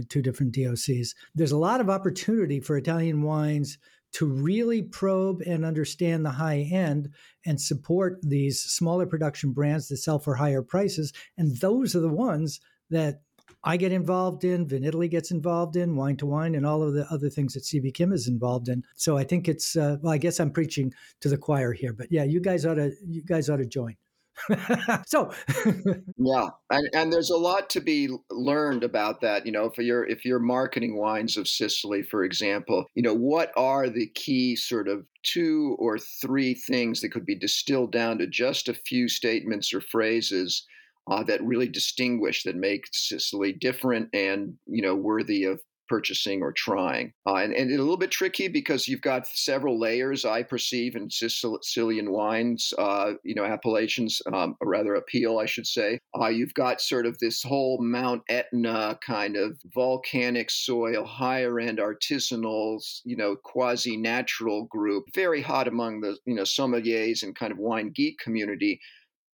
two 0.08 0.22
different 0.22 0.54
DOCs. 0.54 1.14
There's 1.34 1.52
a 1.52 1.58
lot 1.58 1.80
of 1.80 1.90
opportunity 1.90 2.60
for 2.60 2.76
Italian 2.76 3.22
wines 3.22 3.78
to 4.12 4.26
really 4.26 4.82
probe 4.82 5.40
and 5.42 5.64
understand 5.64 6.24
the 6.24 6.30
high 6.30 6.68
end 6.70 7.08
and 7.46 7.60
support 7.60 8.18
these 8.22 8.60
smaller 8.60 9.06
production 9.06 9.52
brands 9.52 9.88
that 9.88 9.96
sell 9.96 10.18
for 10.18 10.34
higher 10.34 10.62
prices. 10.62 11.12
And 11.38 11.56
those 11.58 11.96
are 11.96 12.00
the 12.00 12.08
ones 12.08 12.60
that 12.90 13.22
I 13.64 13.76
get 13.76 13.92
involved 13.92 14.44
in, 14.44 14.66
Vinitaly 14.66 15.08
gets 15.08 15.30
involved 15.30 15.76
in, 15.76 15.94
Wine 15.94 16.16
to 16.16 16.26
Wine, 16.26 16.56
and 16.56 16.66
all 16.66 16.82
of 16.82 16.94
the 16.94 17.06
other 17.12 17.30
things 17.30 17.54
that 17.54 17.64
Stevie 17.64 17.92
Kim 17.92 18.12
is 18.12 18.26
involved 18.26 18.68
in. 18.68 18.82
So 18.96 19.16
I 19.16 19.24
think 19.24 19.48
it's 19.48 19.76
uh, 19.76 19.98
well, 20.02 20.12
I 20.12 20.18
guess 20.18 20.40
I'm 20.40 20.50
preaching 20.50 20.92
to 21.20 21.28
the 21.28 21.38
choir 21.38 21.72
here, 21.72 21.92
but 21.92 22.10
yeah, 22.10 22.24
you 22.24 22.40
guys 22.40 22.66
ought 22.66 22.74
to 22.74 22.92
you 23.06 23.22
guys 23.22 23.48
ought 23.48 23.58
to 23.58 23.66
join. 23.66 23.96
so 25.06 25.32
yeah 26.16 26.48
and, 26.70 26.88
and 26.94 27.12
there's 27.12 27.30
a 27.30 27.36
lot 27.36 27.70
to 27.70 27.80
be 27.80 28.08
learned 28.30 28.84
about 28.84 29.20
that 29.20 29.46
you 29.46 29.52
know 29.52 29.64
if 29.64 29.78
you're 29.78 30.06
if 30.08 30.24
you're 30.24 30.38
marketing 30.38 30.98
wines 30.98 31.36
of 31.36 31.48
sicily 31.48 32.02
for 32.02 32.24
example 32.24 32.84
you 32.94 33.02
know 33.02 33.14
what 33.14 33.52
are 33.56 33.88
the 33.88 34.08
key 34.14 34.56
sort 34.56 34.88
of 34.88 35.04
two 35.22 35.76
or 35.78 35.98
three 35.98 36.54
things 36.54 37.00
that 37.00 37.10
could 37.10 37.26
be 37.26 37.38
distilled 37.38 37.92
down 37.92 38.18
to 38.18 38.26
just 38.26 38.68
a 38.68 38.74
few 38.74 39.08
statements 39.08 39.72
or 39.72 39.80
phrases 39.80 40.66
uh, 41.10 41.22
that 41.24 41.42
really 41.42 41.68
distinguish 41.68 42.44
that 42.44 42.56
make 42.56 42.84
Sicily 42.92 43.52
different 43.52 44.08
and 44.12 44.54
you 44.66 44.82
know 44.82 44.94
worthy 44.94 45.44
of 45.44 45.60
purchasing 45.92 46.40
or 46.40 46.52
trying. 46.52 47.12
Uh, 47.26 47.34
and, 47.34 47.52
and, 47.52 47.70
a 47.70 47.76
little 47.76 47.98
bit 47.98 48.10
tricky 48.10 48.48
because 48.48 48.88
you've 48.88 49.02
got 49.02 49.26
several 49.26 49.78
layers, 49.78 50.24
I 50.24 50.42
perceive, 50.42 50.96
in 50.96 51.10
Sicilian 51.10 52.10
wines, 52.10 52.72
uh, 52.78 53.12
you 53.24 53.34
know, 53.34 53.44
appellations, 53.44 54.22
um, 54.32 54.56
or 54.62 54.70
rather 54.70 54.94
appeal, 54.94 55.38
I 55.38 55.44
should 55.44 55.66
say. 55.66 55.98
Uh, 56.18 56.28
you've 56.28 56.54
got 56.54 56.80
sort 56.80 57.04
of 57.04 57.18
this 57.18 57.42
whole 57.42 57.78
Mount 57.82 58.22
Etna 58.30 58.98
kind 59.06 59.36
of 59.36 59.58
volcanic 59.74 60.50
soil, 60.50 61.04
higher 61.04 61.60
end 61.60 61.78
artisanal, 61.78 62.80
you 63.04 63.16
know, 63.18 63.36
quasi 63.36 63.98
natural 63.98 64.64
group, 64.64 65.04
very 65.14 65.42
hot 65.42 65.68
among 65.68 66.00
the, 66.00 66.16
you 66.24 66.34
know, 66.34 66.44
sommeliers 66.44 67.22
and 67.22 67.36
kind 67.36 67.52
of 67.52 67.58
wine 67.58 67.92
geek 67.94 68.18
community 68.18 68.80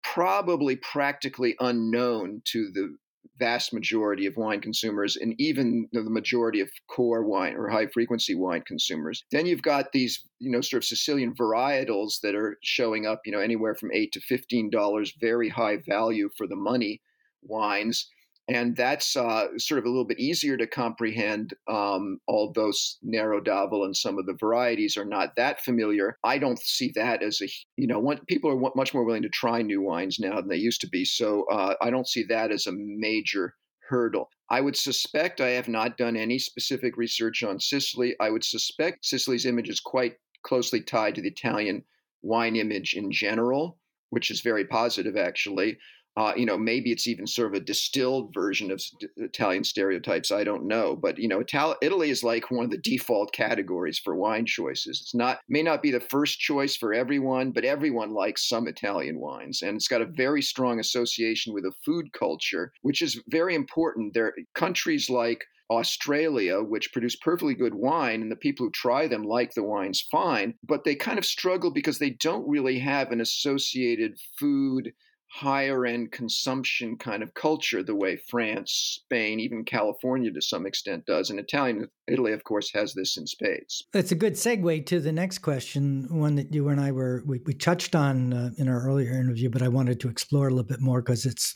probably 0.06 0.76
practically 0.76 1.56
unknown 1.60 2.40
to 2.46 2.70
the 2.74 2.96
vast 3.40 3.74
majority 3.74 4.26
of 4.26 4.38
wine 4.38 4.62
consumers 4.62 5.16
and 5.16 5.36
even 5.40 5.88
the 5.92 6.04
majority 6.04 6.60
of 6.60 6.70
core 6.88 7.24
wine 7.24 7.56
or 7.56 7.70
high 7.70 7.88
frequency 7.88 8.36
wine 8.36 8.64
consumers. 8.66 9.24
Then 9.32 9.46
you've 9.46 9.62
got 9.62 9.92
these, 9.92 10.24
you 10.40 10.52
know, 10.52 10.62
sort 10.62 10.84
of 10.84 10.88
Sicilian 10.88 11.34
varietals 11.34 12.22
that 12.22 12.36
are 12.36 12.58
showing 12.64 13.06
up, 13.06 13.22
you 13.26 13.32
know, 13.32 13.40
anywhere 13.40 13.76
from 13.76 13.92
eight 13.94 14.12
to 14.14 14.22
fifteen 14.22 14.70
dollars, 14.70 15.14
very 15.20 15.50
high 15.50 15.78
value 15.88 16.30
for 16.38 16.48
the 16.48 16.56
money 16.56 17.02
wines 17.44 18.10
and 18.48 18.76
that's 18.76 19.16
uh, 19.16 19.48
sort 19.58 19.80
of 19.80 19.86
a 19.86 19.90
little 19.90 20.06
bit 20.06 20.20
easier 20.20 20.56
to 20.58 20.68
comprehend. 20.68 21.54
Um, 21.68 22.20
although 22.28 22.72
Nero 23.02 23.42
d'Avola 23.42 23.86
and 23.86 23.98
some 23.98 24.20
of 24.20 24.26
the 24.26 24.38
varieties 24.40 24.98
are 24.98 25.06
not 25.06 25.36
that 25.36 25.64
familiar, 25.64 26.18
I 26.24 26.38
don't 26.38 26.60
see 26.60 26.92
that 26.96 27.24
as 27.24 27.42
a 27.42 27.48
you 27.78 27.88
know 27.88 28.16
people 28.28 28.52
are 28.52 28.72
much 28.76 28.94
more 28.94 29.04
willing 29.04 29.24
to 29.24 29.30
try 29.30 29.62
new 29.62 29.82
wines 29.82 30.20
now 30.20 30.36
than 30.36 30.50
they 30.50 30.58
used 30.58 30.82
to 30.82 30.90
be. 30.90 31.06
So 31.06 31.46
uh, 31.52 31.76
I 31.82 31.90
don't 31.90 32.08
see 32.08 32.24
that 32.30 32.52
as 32.52 32.68
a 32.68 32.72
major 32.74 33.56
hurdle. 33.90 34.30
I 34.50 34.62
would 34.62 34.76
suspect 34.76 35.42
I 35.42 35.50
have 35.50 35.68
not 35.68 35.98
done 35.98 36.16
any 36.16 36.38
specific 36.40 36.98
research 36.98 37.44
on 37.44 37.60
Sicily. 37.60 38.16
I 38.20 38.30
would 38.30 38.44
suspect 38.44 39.06
Sicily's 39.06 39.46
image 39.46 39.70
is 39.70 39.80
quite 39.80 40.16
closely 40.44 40.82
tied 40.82 41.16
to 41.16 41.22
the 41.22 41.30
Italian 41.30 41.84
wine 42.22 42.56
image 42.56 42.94
in 42.96 43.12
general, 43.12 43.80
which 44.10 44.30
is 44.30 44.42
very 44.42 44.66
positive 44.66 45.18
actually. 45.18 45.78
Uh, 46.18 46.34
you 46.38 46.46
know, 46.46 46.58
maybe 46.58 46.92
it's 46.92 47.08
even 47.08 47.28
sort 47.28 47.54
of 47.54 47.62
a 47.62 47.66
distilled 47.66 48.34
version 48.34 48.72
of 48.72 48.82
Italian 49.18 49.66
stereotypes. 49.66 50.32
I 50.32 50.46
don't 50.46 50.66
know, 50.66 50.96
but 50.96 51.18
you 51.20 51.28
know, 51.28 51.42
Ital- 51.42 51.76
Italy 51.82 52.10
is 52.10 52.24
like 52.24 52.50
one 52.50 52.66
of 52.66 52.72
the 52.72 52.78
default 52.78 53.34
categories 53.34 54.00
for 54.00 54.16
wine 54.16 54.46
choices. 54.46 55.02
It's 55.02 55.14
not 55.14 55.40
may 55.50 55.62
not 55.62 55.82
be 55.82 55.92
the 55.92 56.00
first 56.00 56.40
choice 56.40 56.76
for 56.76 56.94
everyone, 56.94 57.52
but 57.52 57.66
everyone 57.66 58.14
likes 58.14 58.48
some 58.48 58.68
Italian 58.68 59.20
wines, 59.20 59.62
and 59.62 59.76
it's 59.76 59.90
got 59.90 60.02
a 60.02 60.06
very 60.06 60.42
strong 60.42 60.80
association 60.80 61.54
with 61.54 61.66
a 61.66 61.74
food 61.84 62.14
culture, 62.14 62.72
which 62.82 63.02
is 63.02 63.22
very 63.28 63.54
important. 63.54 64.14
There, 64.14 64.34
countries 64.54 65.10
like 65.10 65.46
Australia, 65.70 66.62
which 66.62 66.94
produce 66.94 67.16
perfectly 67.16 67.56
good 67.56 67.74
wine, 67.76 68.22
and 68.22 68.32
the 68.32 68.36
people 68.36 68.66
who 68.66 68.72
try 68.72 69.08
them 69.08 69.24
like 69.24 69.54
the 69.54 69.64
wines 69.64 70.02
fine, 70.12 70.54
but 70.64 70.84
they 70.84 70.96
kind 70.96 71.18
of 71.18 71.26
struggle 71.26 71.72
because 71.72 72.00
they 72.00 72.12
don't 72.12 72.48
really 72.48 72.80
have 72.80 73.12
an 73.12 73.20
associated 73.20 74.18
food 74.38 74.94
higher 75.28 75.86
end 75.86 76.12
consumption 76.12 76.98
kind 76.98 77.22
of 77.22 77.34
culture 77.34 77.84
the 77.84 77.96
way 77.96 78.16
France, 78.16 79.02
Spain, 79.04 79.40
even 79.40 79.66
California 79.66 80.32
to 80.32 80.42
some 80.42 80.66
extent 80.66 81.06
does. 81.06 81.30
And 81.30 81.40
Italian 81.40 81.88
Italy, 82.08 82.32
of 82.32 82.44
course, 82.44 82.72
has 82.74 82.94
this 82.94 83.18
in 83.18 83.28
spades. 83.28 83.86
That's 83.92 84.12
a 84.12 84.16
good 84.16 84.34
segue 84.34 84.86
to 84.86 85.00
the 85.00 85.12
next 85.12 85.40
question, 85.40 86.08
one 86.10 86.36
that 86.36 86.54
you 86.54 86.70
and 86.70 86.80
I 86.80 86.92
were 86.92 87.24
we, 87.26 87.42
we 87.46 87.54
touched 87.54 87.96
on 87.96 88.34
uh, 88.34 88.52
in 88.58 88.70
our 88.70 88.82
earlier 88.88 89.12
interview, 89.12 89.50
but 89.50 89.62
I 89.62 89.68
wanted 89.68 90.00
to 90.02 90.10
explore 90.10 90.48
a 90.48 90.52
little 90.52 90.64
bit 90.64 90.82
more 90.82 91.02
because 91.02 91.26
it's 91.26 91.56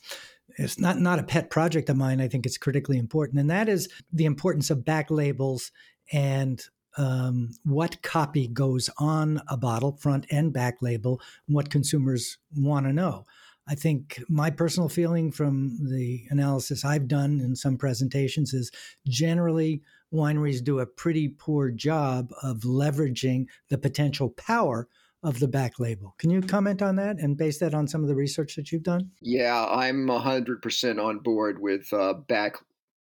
it's 0.57 0.79
not 0.79 0.97
not 0.99 1.19
a 1.19 1.23
pet 1.23 1.49
project 1.49 1.89
of 1.89 1.97
mine. 1.97 2.19
I 2.19 2.27
think 2.27 2.45
it's 2.45 2.57
critically 2.57 2.97
important, 2.97 3.39
and 3.39 3.49
that 3.49 3.69
is 3.69 3.88
the 4.11 4.25
importance 4.25 4.69
of 4.69 4.83
back 4.83 5.09
labels 5.09 5.71
and 6.11 6.61
um, 6.97 7.51
what 7.63 8.01
copy 8.01 8.47
goes 8.47 8.89
on 8.97 9.41
a 9.47 9.55
bottle, 9.55 9.97
front 10.01 10.25
and 10.31 10.51
back 10.51 10.81
label, 10.81 11.21
and 11.47 11.55
what 11.55 11.69
consumers 11.69 12.38
want 12.55 12.85
to 12.85 12.93
know. 12.93 13.25
I 13.69 13.75
think 13.75 14.21
my 14.27 14.49
personal 14.49 14.89
feeling 14.89 15.31
from 15.31 15.77
the 15.89 16.25
analysis 16.31 16.83
I've 16.83 17.07
done 17.07 17.39
in 17.39 17.55
some 17.55 17.77
presentations 17.77 18.51
is 18.51 18.71
generally 19.07 19.83
wineries 20.11 20.63
do 20.63 20.79
a 20.79 20.88
pretty 20.88 21.29
poor 21.29 21.69
job 21.69 22.31
of 22.41 22.61
leveraging 22.61 23.45
the 23.69 23.77
potential 23.77 24.31
power 24.31 24.88
of 25.21 25.39
the 25.39 25.47
back 25.47 25.79
label. 25.79 26.15
Can 26.17 26.31
you 26.31 26.41
comment 26.41 26.81
on 26.81 26.95
that 26.95 27.19
and 27.19 27.38
base 27.38 27.59
that 27.59 27.75
on 27.75 27.88
some 27.88 28.01
of 28.01 28.07
the 28.07 28.15
research 28.15 28.55
that 28.55 28.71
you've 28.71 28.83
done? 28.83 29.11
Yeah, 29.21 29.65
I'm 29.65 30.07
100% 30.07 31.03
on 31.03 31.19
board 31.19 31.61
with 31.61 31.91
uh, 31.93 32.13
back, 32.13 32.55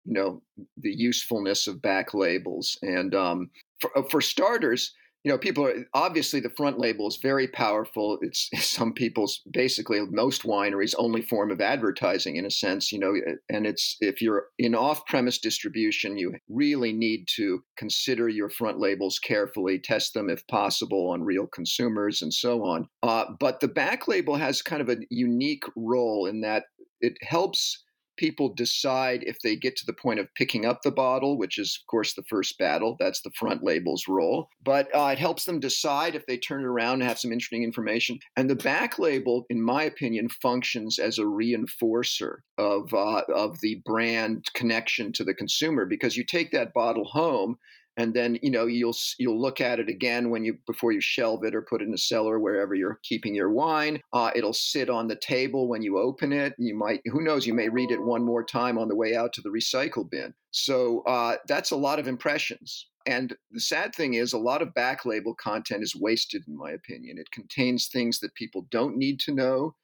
you 0.04 0.14
know, 0.14 0.42
the 0.78 0.90
usefulness 0.90 1.68
of 1.68 1.80
back 1.80 2.12
labels. 2.12 2.76
And 2.82 3.14
um, 3.14 3.50
for, 3.80 3.90
for 4.10 4.20
starters, 4.20 4.94
you 5.26 5.32
know, 5.32 5.38
people 5.38 5.66
are 5.66 5.84
obviously 5.92 6.38
the 6.38 6.50
front 6.50 6.78
label 6.78 7.08
is 7.08 7.16
very 7.16 7.48
powerful. 7.48 8.16
It's 8.22 8.48
some 8.60 8.92
people's 8.92 9.40
basically 9.50 9.98
most 10.08 10.44
wineries' 10.44 10.94
only 10.98 11.20
form 11.20 11.50
of 11.50 11.60
advertising 11.60 12.36
in 12.36 12.46
a 12.46 12.50
sense, 12.50 12.92
you 12.92 13.00
know, 13.00 13.12
and 13.48 13.66
it's 13.66 13.96
if 14.00 14.22
you're 14.22 14.44
in 14.56 14.76
off-premise 14.76 15.38
distribution, 15.38 16.16
you 16.16 16.36
really 16.48 16.92
need 16.92 17.26
to 17.34 17.64
consider 17.76 18.28
your 18.28 18.48
front 18.48 18.78
labels 18.78 19.18
carefully, 19.18 19.80
test 19.80 20.14
them 20.14 20.30
if 20.30 20.46
possible 20.46 21.08
on 21.08 21.24
real 21.24 21.48
consumers, 21.48 22.22
and 22.22 22.32
so 22.32 22.62
on. 22.62 22.88
Uh, 23.02 23.24
but 23.40 23.58
the 23.58 23.66
back 23.66 24.06
label 24.06 24.36
has 24.36 24.62
kind 24.62 24.80
of 24.80 24.88
a 24.88 24.98
unique 25.10 25.64
role 25.74 26.26
in 26.26 26.40
that 26.42 26.66
it 27.00 27.18
helps 27.22 27.82
people 28.16 28.54
decide 28.54 29.22
if 29.24 29.38
they 29.40 29.56
get 29.56 29.76
to 29.76 29.86
the 29.86 29.92
point 29.92 30.20
of 30.20 30.32
picking 30.34 30.66
up 30.66 30.82
the 30.82 30.90
bottle, 30.90 31.38
which 31.38 31.58
is, 31.58 31.78
of 31.80 31.86
course, 31.86 32.14
the 32.14 32.22
first 32.24 32.58
battle. 32.58 32.96
That's 32.98 33.22
the 33.22 33.30
front 33.30 33.62
label's 33.62 34.06
role. 34.08 34.48
But 34.62 34.88
uh, 34.94 35.10
it 35.12 35.18
helps 35.18 35.44
them 35.44 35.60
decide 35.60 36.14
if 36.14 36.26
they 36.26 36.36
turn 36.36 36.62
it 36.62 36.66
around 36.66 36.94
and 36.94 37.04
have 37.04 37.18
some 37.18 37.32
interesting 37.32 37.62
information. 37.62 38.18
And 38.36 38.48
the 38.48 38.56
back 38.56 38.98
label, 38.98 39.46
in 39.50 39.62
my 39.62 39.84
opinion, 39.84 40.28
functions 40.28 40.98
as 40.98 41.18
a 41.18 41.22
reinforcer 41.22 42.38
of, 42.58 42.92
uh, 42.92 43.22
of 43.34 43.60
the 43.60 43.82
brand 43.84 44.46
connection 44.54 45.12
to 45.12 45.24
the 45.24 45.34
consumer 45.34 45.86
because 45.86 46.16
you 46.16 46.24
take 46.24 46.50
that 46.52 46.74
bottle 46.74 47.04
home 47.04 47.58
and 47.96 48.14
then 48.14 48.38
you 48.42 48.50
know 48.50 48.66
you'll 48.66 48.96
you'll 49.18 49.40
look 49.40 49.60
at 49.60 49.80
it 49.80 49.88
again 49.88 50.30
when 50.30 50.44
you 50.44 50.58
before 50.66 50.92
you 50.92 51.00
shelve 51.00 51.44
it 51.44 51.54
or 51.54 51.62
put 51.62 51.82
it 51.82 51.88
in 51.88 51.94
a 51.94 51.98
cellar 51.98 52.38
wherever 52.38 52.74
you're 52.74 53.00
keeping 53.02 53.34
your 53.34 53.50
wine. 53.50 54.00
Uh, 54.12 54.30
it'll 54.34 54.52
sit 54.52 54.90
on 54.90 55.08
the 55.08 55.16
table 55.16 55.68
when 55.68 55.82
you 55.82 55.98
open 55.98 56.32
it. 56.32 56.54
You 56.58 56.76
might 56.76 57.00
who 57.06 57.22
knows 57.22 57.46
you 57.46 57.54
may 57.54 57.68
read 57.68 57.90
it 57.90 58.02
one 58.02 58.24
more 58.24 58.44
time 58.44 58.78
on 58.78 58.88
the 58.88 58.96
way 58.96 59.14
out 59.14 59.32
to 59.34 59.40
the 59.40 59.50
recycle 59.50 60.08
bin. 60.08 60.34
So 60.50 61.02
uh, 61.06 61.36
that's 61.46 61.70
a 61.70 61.76
lot 61.76 61.98
of 61.98 62.08
impressions. 62.08 62.86
And 63.06 63.36
the 63.52 63.60
sad 63.60 63.94
thing 63.94 64.14
is 64.14 64.32
a 64.32 64.38
lot 64.38 64.62
of 64.62 64.74
back 64.74 65.04
label 65.04 65.34
content 65.34 65.82
is 65.82 65.94
wasted 65.94 66.42
in 66.48 66.56
my 66.56 66.72
opinion. 66.72 67.18
It 67.18 67.30
contains 67.30 67.86
things 67.86 68.18
that 68.20 68.34
people 68.34 68.66
don't 68.70 68.96
need 68.96 69.20
to 69.20 69.34
know 69.34 69.76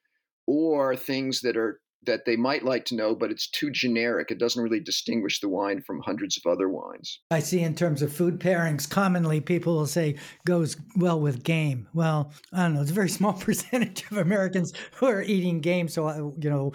or 0.46 0.96
things 0.96 1.40
that 1.42 1.56
are 1.56 1.80
that 2.04 2.24
they 2.24 2.36
might 2.36 2.64
like 2.64 2.84
to 2.86 2.96
know, 2.96 3.14
but 3.14 3.30
it's 3.30 3.48
too 3.48 3.70
generic. 3.70 4.30
It 4.30 4.38
doesn't 4.38 4.62
really 4.62 4.80
distinguish 4.80 5.40
the 5.40 5.48
wine 5.48 5.82
from 5.82 6.00
hundreds 6.00 6.36
of 6.36 6.50
other 6.50 6.68
wines. 6.68 7.20
I 7.30 7.40
see 7.40 7.60
in 7.60 7.74
terms 7.74 8.02
of 8.02 8.12
food 8.12 8.40
pairings, 8.40 8.88
commonly 8.88 9.40
people 9.40 9.76
will 9.76 9.86
say 9.86 10.16
goes 10.44 10.76
well 10.96 11.20
with 11.20 11.44
game. 11.44 11.88
Well, 11.94 12.32
I 12.52 12.62
don't 12.62 12.74
know. 12.74 12.82
It's 12.82 12.90
a 12.90 12.94
very 12.94 13.08
small 13.08 13.34
percentage 13.34 14.04
of 14.10 14.18
Americans 14.18 14.72
who 14.94 15.06
are 15.06 15.22
eating 15.22 15.60
game. 15.60 15.88
So, 15.88 16.06
I, 16.06 16.16
you 16.16 16.50
know, 16.50 16.72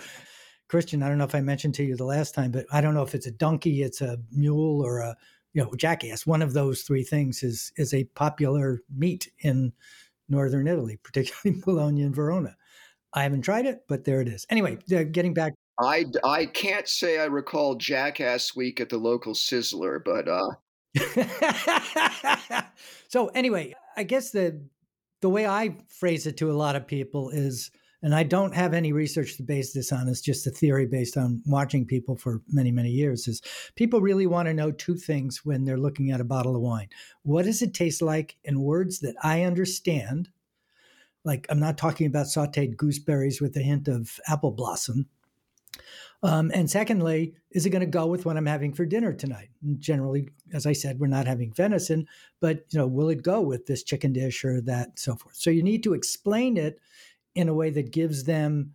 Christian, 0.69 1.01
I 1.01 1.09
don't 1.09 1.17
know 1.17 1.23
if 1.23 1.35
I 1.35 1.41
mentioned 1.41 1.75
to 1.75 1.83
you 1.83 1.95
the 1.95 2.03
last 2.05 2.35
time, 2.35 2.51
but 2.51 2.65
I 2.71 2.81
don't 2.81 2.93
know 2.93 3.03
if 3.03 3.15
it's 3.15 3.27
a 3.27 3.31
donkey, 3.31 3.83
it's 3.83 4.01
a 4.01 4.17
mule, 4.31 4.81
or 4.81 4.99
a 4.99 5.15
you 5.53 5.63
know 5.63 5.73
jackass. 5.75 6.25
One 6.25 6.41
of 6.41 6.53
those 6.53 6.81
three 6.81 7.03
things 7.03 7.41
is 7.43 7.71
is 7.77 7.93
a 7.93 8.03
popular 8.15 8.81
meat 8.95 9.29
in 9.39 9.73
northern 10.29 10.67
Italy, 10.67 10.99
particularly 11.03 11.61
Bologna 11.65 12.03
and 12.03 12.15
Verona. 12.15 12.55
I 13.13 13.23
haven't 13.23 13.41
tried 13.41 13.65
it, 13.65 13.85
but 13.87 14.03
there 14.03 14.21
it 14.21 14.27
is. 14.27 14.45
Anyway, 14.49 14.77
getting 14.87 15.33
back. 15.33 15.53
I, 15.79 16.05
I 16.23 16.47
can't 16.47 16.87
say 16.87 17.19
I 17.19 17.25
recall 17.25 17.75
Jackass 17.75 18.55
Week 18.55 18.79
at 18.79 18.89
the 18.89 18.97
local 18.97 19.33
Sizzler, 19.33 19.99
but. 20.03 20.27
uh 20.27 20.51
so 23.07 23.27
anyway, 23.27 23.73
I 23.95 24.03
guess 24.03 24.31
the 24.31 24.61
the 25.21 25.29
way 25.29 25.47
I 25.47 25.77
phrase 25.87 26.27
it 26.27 26.37
to 26.37 26.51
a 26.51 26.53
lot 26.53 26.75
of 26.75 26.87
people 26.87 27.29
is, 27.29 27.71
and 28.03 28.13
I 28.13 28.23
don't 28.23 28.53
have 28.53 28.73
any 28.73 28.93
research 28.93 29.35
to 29.37 29.43
base 29.43 29.73
this 29.73 29.91
on. 29.91 30.07
It's 30.07 30.21
just 30.21 30.45
a 30.45 30.51
theory 30.51 30.85
based 30.85 31.17
on 31.17 31.41
watching 31.45 31.85
people 31.85 32.15
for 32.15 32.41
many 32.47 32.71
many 32.71 32.89
years. 32.89 33.27
Is 33.27 33.41
people 33.75 34.01
really 34.01 34.27
want 34.27 34.47
to 34.47 34.53
know 34.53 34.71
two 34.71 34.95
things 34.95 35.41
when 35.43 35.65
they're 35.65 35.77
looking 35.77 36.11
at 36.11 36.21
a 36.21 36.25
bottle 36.25 36.55
of 36.55 36.61
wine? 36.61 36.89
What 37.23 37.45
does 37.45 37.61
it 37.61 37.73
taste 37.73 38.01
like 38.01 38.37
in 38.43 38.61
words 38.61 38.99
that 38.99 39.15
I 39.23 39.43
understand? 39.43 40.29
Like 41.27 41.45
I'm 41.49 41.59
not 41.59 41.77
talking 41.77 42.07
about 42.07 42.27
sauteed 42.27 42.77
gooseberries 42.77 43.41
with 43.41 43.55
a 43.57 43.61
hint 43.61 43.89
of 43.89 44.17
apple 44.27 44.51
blossom. 44.51 45.07
Um, 46.23 46.51
and 46.53 46.71
secondly, 46.71 47.35
is 47.51 47.65
it 47.65 47.69
going 47.69 47.81
to 47.81 47.85
go 47.85 48.07
with 48.07 48.25
what 48.25 48.37
I'm 48.37 48.45
having 48.45 48.73
for 48.73 48.85
dinner 48.85 49.13
tonight? 49.13 49.49
And 49.61 49.79
generally, 49.79 50.29
as 50.53 50.65
I 50.65 50.71
said, 50.71 50.99
we're 50.99 51.07
not 51.07 51.27
having 51.27 51.51
venison, 51.51 52.07
but 52.39 52.65
you 52.69 52.79
know, 52.79 52.87
will 52.87 53.09
it 53.09 53.21
go 53.21 53.41
with 53.41 53.67
this 53.67 53.83
chicken 53.83 54.13
dish 54.13 54.43
or 54.45 54.61
that, 54.61 54.97
so 54.97 55.15
forth? 55.15 55.35
So 55.35 55.49
you 55.49 55.61
need 55.61 55.83
to 55.83 55.93
explain 55.93 56.55
it 56.55 56.79
in 57.35 57.49
a 57.49 57.53
way 57.53 57.69
that 57.71 57.91
gives 57.91 58.23
them 58.23 58.73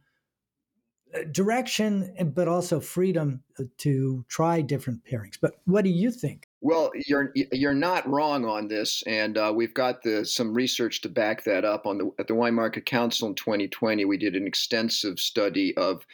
uh, 1.15 1.21
direction, 1.33 2.15
but 2.35 2.49
also 2.49 2.81
freedom 2.81 3.43
uh, 3.59 3.65
to 3.79 4.25
try 4.29 4.61
different 4.61 5.05
pairings. 5.05 5.39
But 5.41 5.55
what 5.65 5.85
do 5.85 5.91
you 5.91 6.11
think? 6.13 6.49
Well, 6.65 6.93
you're 7.09 7.33
you're 7.35 7.75
not 7.75 8.09
wrong 8.09 8.45
on 8.45 8.69
this, 8.69 9.03
and 9.05 9.37
uh, 9.37 9.53
we've 9.55 9.75
got 9.75 10.03
the 10.03 10.25
some 10.25 10.55
research 10.55 11.01
to 11.01 11.09
back 11.09 11.43
that 11.43 11.65
up. 11.65 11.87
On 11.87 11.99
the 11.99 12.11
at 12.21 12.29
the 12.29 12.37
Wine 12.37 12.55
Market 12.55 12.87
Council 12.87 13.29
in 13.29 13.35
2020, 13.35 14.05
we 14.05 14.17
did 14.17 14.37
an 14.37 14.47
extensive 14.47 15.19
study 15.19 15.77
of 15.77 16.07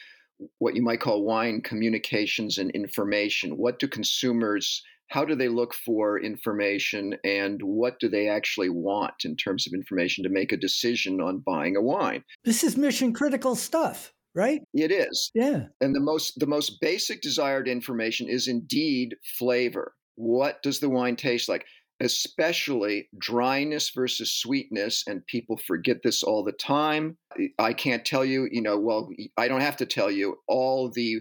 what 0.59 0.75
you 0.75 0.81
might 0.81 1.01
call 1.01 1.23
wine 1.23 1.61
communications 1.61 2.57
and 2.57 2.71
information. 2.71 3.59
What 3.59 3.79
do 3.79 3.87
consumers 3.87 4.83
how 5.09 5.25
do 5.25 5.35
they 5.35 5.49
look 5.49 5.75
for 5.75 6.21
information 6.21 7.17
and 7.25 7.63
what 7.63 7.99
do 7.99 8.09
they 8.09 8.29
actually 8.29 8.69
want 8.69 9.25
in 9.25 9.37
terms 9.37 9.67
of 9.67 9.73
information 9.73 10.23
to 10.25 10.31
make 10.31 10.53
a 10.53 10.57
decision 10.57 11.21
on 11.21 11.39
buying 11.39 11.77
a 11.77 11.83
wine? 11.83 12.23
This 12.45 12.63
is 12.63 12.77
mission 12.77 13.13
critical 13.13 13.55
stuff 13.55 14.13
right 14.35 14.61
it 14.75 14.93
is 14.93 15.31
yeah 15.35 15.65
and 15.81 15.95
the 15.95 16.01
most 16.01 16.39
the 16.39 16.47
most 16.47 16.83
basic 16.83 17.23
desired 17.23 17.67
information 17.67 18.29
is 18.29 18.47
indeed 18.47 19.17
flavor 19.39 19.95
what 20.19 20.61
does 20.65 20.81
the 20.81 20.89
wine 20.89 21.15
taste 21.15 21.49
like? 21.49 21.65
Especially 22.01 23.09
dryness 23.19 23.91
versus 23.95 24.33
sweetness. 24.33 25.05
And 25.07 25.25
people 25.27 25.57
forget 25.57 25.99
this 26.03 26.23
all 26.25 26.43
the 26.45 26.53
time. 26.53 27.17
I 27.59 27.73
can't 27.73 28.05
tell 28.05 28.25
you, 28.25 28.49
you 28.51 28.61
know, 28.61 28.79
well, 28.79 29.09
I 29.37 29.47
don't 29.47 29.61
have 29.61 29.77
to 29.79 29.87
tell 29.87 30.11
you 30.11 30.37
all 30.49 30.91
the 30.91 31.21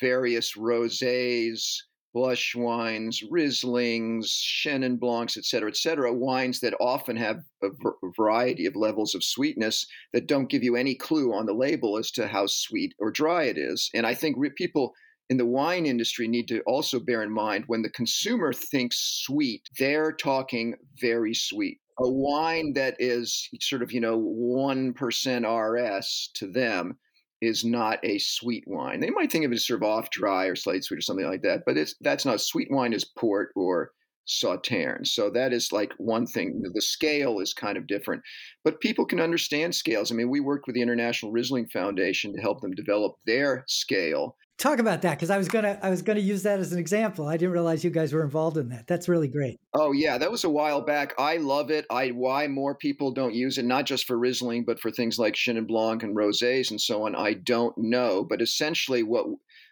various 0.00 0.56
rosés, 0.56 1.76
blush 2.14 2.54
wines, 2.56 3.22
Rieslings, 3.30 4.26
Chenin 4.26 4.98
Blancs, 4.98 5.36
et 5.36 5.44
cetera, 5.44 5.68
et 5.68 5.76
cetera, 5.76 6.12
wines 6.12 6.60
that 6.60 6.74
often 6.80 7.16
have 7.16 7.40
a 7.62 7.68
variety 8.16 8.66
of 8.66 8.74
levels 8.76 9.14
of 9.14 9.22
sweetness 9.22 9.86
that 10.12 10.26
don't 10.26 10.50
give 10.50 10.62
you 10.62 10.76
any 10.76 10.94
clue 10.94 11.32
on 11.34 11.46
the 11.46 11.52
label 11.52 11.98
as 11.98 12.10
to 12.12 12.26
how 12.26 12.46
sweet 12.46 12.94
or 12.98 13.10
dry 13.10 13.44
it 13.44 13.58
is. 13.58 13.90
And 13.94 14.06
I 14.06 14.14
think 14.14 14.36
people 14.56 14.94
in 15.30 15.36
the 15.36 15.46
wine 15.46 15.86
industry 15.86 16.26
need 16.26 16.48
to 16.48 16.60
also 16.62 16.98
bear 16.98 17.22
in 17.22 17.30
mind 17.30 17.64
when 17.68 17.82
the 17.82 17.90
consumer 17.90 18.52
thinks 18.52 19.22
sweet, 19.24 19.62
they're 19.78 20.12
talking 20.12 20.74
very 21.00 21.34
sweet. 21.34 21.78
A 22.00 22.10
wine 22.10 22.72
that 22.74 22.96
is 22.98 23.48
sort 23.60 23.82
of, 23.82 23.92
you 23.92 24.00
know, 24.00 24.18
1% 24.18 25.94
RS 25.96 26.30
to 26.34 26.50
them 26.50 26.98
is 27.40 27.64
not 27.64 28.00
a 28.02 28.18
sweet 28.18 28.64
wine. 28.66 28.98
They 28.98 29.10
might 29.10 29.30
think 29.30 29.44
of 29.44 29.52
it 29.52 29.54
as 29.54 29.66
sort 29.66 29.82
of 29.82 29.88
off 29.88 30.10
dry 30.10 30.46
or 30.46 30.56
slight 30.56 30.82
sweet 30.82 30.98
or 30.98 31.02
something 31.02 31.26
like 31.26 31.42
that, 31.42 31.62
but 31.64 31.76
it's 31.76 31.94
that's 32.00 32.26
not 32.26 32.40
sweet 32.40 32.68
wine 32.70 32.92
is 32.92 33.04
port 33.04 33.50
or 33.54 33.92
Sauterne. 34.26 35.04
So 35.04 35.30
that 35.30 35.52
is 35.52 35.72
like 35.72 35.92
one 35.98 36.26
thing. 36.26 36.62
The 36.74 36.82
scale 36.82 37.40
is 37.40 37.54
kind 37.54 37.76
of 37.76 37.86
different, 37.86 38.22
but 38.64 38.80
people 38.80 39.06
can 39.06 39.20
understand 39.20 39.74
scales. 39.74 40.10
I 40.10 40.14
mean, 40.14 40.28
we 40.28 40.40
worked 40.40 40.66
with 40.66 40.74
the 40.74 40.82
International 40.82 41.32
Riesling 41.32 41.68
Foundation 41.68 42.32
to 42.34 42.40
help 42.40 42.60
them 42.60 42.72
develop 42.72 43.14
their 43.26 43.64
scale 43.68 44.36
talk 44.60 44.78
about 44.78 45.02
that 45.02 45.16
because 45.16 45.30
I 45.30 45.38
was 45.38 45.48
gonna 45.48 45.78
I 45.82 45.90
was 45.90 46.02
gonna 46.02 46.20
use 46.20 46.42
that 46.44 46.60
as 46.60 46.72
an 46.72 46.78
example. 46.78 47.26
I 47.26 47.36
didn't 47.36 47.52
realize 47.52 47.82
you 47.82 47.90
guys 47.90 48.12
were 48.12 48.22
involved 48.22 48.56
in 48.56 48.68
that. 48.68 48.86
That's 48.86 49.08
really 49.08 49.28
great. 49.28 49.58
Oh 49.74 49.92
yeah, 49.92 50.18
that 50.18 50.30
was 50.30 50.44
a 50.44 50.50
while 50.50 50.82
back. 50.82 51.14
I 51.18 51.38
love 51.38 51.70
it. 51.70 51.86
I 51.90 52.08
why 52.08 52.46
more 52.46 52.74
people 52.74 53.10
don't 53.10 53.34
use 53.34 53.58
it, 53.58 53.64
not 53.64 53.86
just 53.86 54.06
for 54.06 54.18
Riesling, 54.18 54.64
but 54.64 54.78
for 54.78 54.90
things 54.90 55.18
like 55.18 55.34
Chenin 55.34 55.66
Blanc 55.66 56.02
and 56.02 56.16
rosés 56.16 56.70
and 56.70 56.80
so 56.80 57.06
on. 57.06 57.16
I 57.16 57.34
don't 57.34 57.76
know, 57.78 58.22
but 58.22 58.42
essentially 58.42 59.02
what 59.02 59.26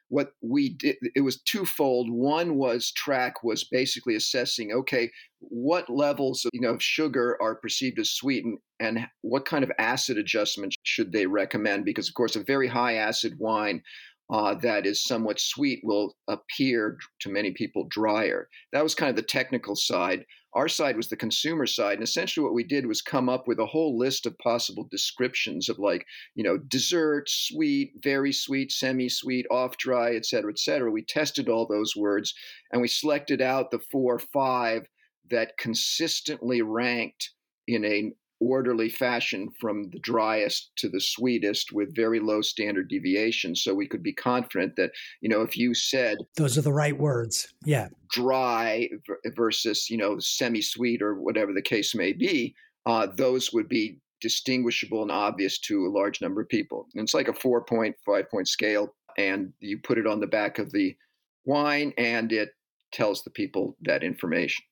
what 0.09 0.33
we 0.41 0.71
did 0.71 0.97
it 1.15 1.21
was 1.21 1.41
twofold 1.43 2.11
one 2.11 2.57
was 2.57 2.93
track 2.93 3.45
was 3.45 3.65
basically 3.65 4.15
assessing 4.15 4.73
okay 4.73 5.11
what 5.41 5.89
levels 5.91 6.45
of 6.45 6.51
you 6.55 6.63
know 6.63 6.75
of 6.75 6.83
sugar 6.83 7.37
are 7.43 7.55
perceived 7.55 7.99
as 7.99 8.11
sweet 8.11 8.43
and, 8.45 8.59
and 8.81 9.07
what 9.21 9.45
kind 9.45 9.63
of 9.63 9.71
acid 9.79 10.17
adjustment 10.17 10.75
should 10.83 11.13
they 11.13 11.27
recommend 11.27 11.85
because 11.85 12.09
of 12.09 12.15
course 12.15 12.37
a 12.37 12.43
very 12.43 12.69
high 12.69 12.95
acid 12.95 13.35
wine 13.39 13.83
uh, 14.31 14.55
that 14.55 14.87
is 14.87 15.03
somewhat 15.03 15.41
sweet 15.41 15.81
will 15.83 16.15
appear 16.29 16.99
to 17.21 17.31
many 17.31 17.53
people 17.53 17.87
drier. 17.89 18.49
That 18.73 18.83
was 18.83 18.95
kind 18.95 19.11
of 19.11 19.17
the 19.17 19.23
technical 19.23 19.75
side. 19.75 20.25
Our 20.55 20.69
side 20.69 20.97
was 20.97 21.09
the 21.09 21.17
consumer 21.17 21.67
side. 21.67 21.95
And 21.95 22.03
essentially, 22.03 22.45
what 22.45 22.55
we 22.55 22.65
did 22.65 22.87
was 22.87 23.01
come 23.03 23.29
up 23.29 23.47
with 23.47 23.59
a 23.59 23.67
whole 23.67 23.99
list 23.99 24.27
of 24.27 24.37
possible 24.39 24.87
descriptions 24.91 25.69
of 25.69 25.79
like, 25.79 26.05
you 26.35 26.45
know, 26.45 26.59
dessert, 26.59 27.29
sweet, 27.29 27.93
very 28.03 28.33
sweet, 28.33 28.73
semi 28.73 29.09
sweet, 29.09 29.47
off 29.51 29.77
dry, 29.77 30.15
et 30.15 30.27
cetera, 30.27 30.51
et 30.51 30.59
cetera. 30.59 30.91
We 30.91 31.05
tested 31.05 31.49
all 31.49 31.67
those 31.67 31.95
words 31.97 32.35
and 32.73 32.83
we 32.83 32.89
selected 32.89 33.41
out 33.41 33.71
the 33.71 33.79
four 33.79 34.17
or 34.17 34.19
five 34.19 34.87
that 35.31 35.59
consistently 35.59 36.63
ranked 36.63 37.31
in 37.67 37.85
a 37.85 38.13
orderly 38.41 38.89
fashion 38.89 39.49
from 39.61 39.91
the 39.91 39.99
driest 39.99 40.71
to 40.77 40.89
the 40.89 41.01
sweetest 41.01 41.73
with 41.73 41.95
very 41.95 42.21
low 42.21 42.41
standard 42.41 42.89
deviation. 42.89 43.57
So 43.57 43.75
we 43.75 43.89
could 43.89 44.03
be 44.03 44.13
confident 44.13 44.77
that 44.77 44.93
you 45.21 45.29
know 45.29 45.43
if 45.43 45.57
you 45.57 45.75
said 45.75 46.19
those 46.37 46.57
are 46.57 46.63
the 46.63 46.73
right 46.73 46.99
words. 46.99 47.53
Yeah. 47.65 47.89
dry 48.11 48.89
versus 49.37 49.91
you 49.91 49.97
know 49.97 50.19
semi 50.19 50.63
sweet 50.63 51.03
or 51.03 51.21
whatever 51.21 51.53
the 51.53 51.63
case 51.63 51.95
may 51.95 52.13
be 52.13 52.55
uh, 52.87 53.07
those 53.15 53.53
would 53.53 53.69
be 53.69 54.01
distinguishable 54.21 55.03
and 55.03 55.13
obvious 55.13 55.59
to 55.59 55.87
a 55.87 55.95
large 55.95 56.21
number 56.21 56.41
of 56.41 56.49
people. 56.49 56.87
And 56.95 57.03
it's 57.05 57.15
like 57.15 57.29
a 57.29 57.35
four 57.35 57.65
point 57.65 57.95
five 58.05 58.29
point 58.31 58.49
scale 58.49 58.95
and 59.17 59.53
you 59.61 59.79
put 59.79 59.99
it 59.99 60.07
on 60.07 60.21
the 60.21 60.27
back 60.27 60.59
of 60.59 60.73
the 60.73 60.97
wine 61.45 61.93
and 61.99 62.33
it 62.33 62.51
tells 62.93 63.23
the 63.23 63.31
people 63.31 63.77
that 63.83 64.03
information. 64.03 64.65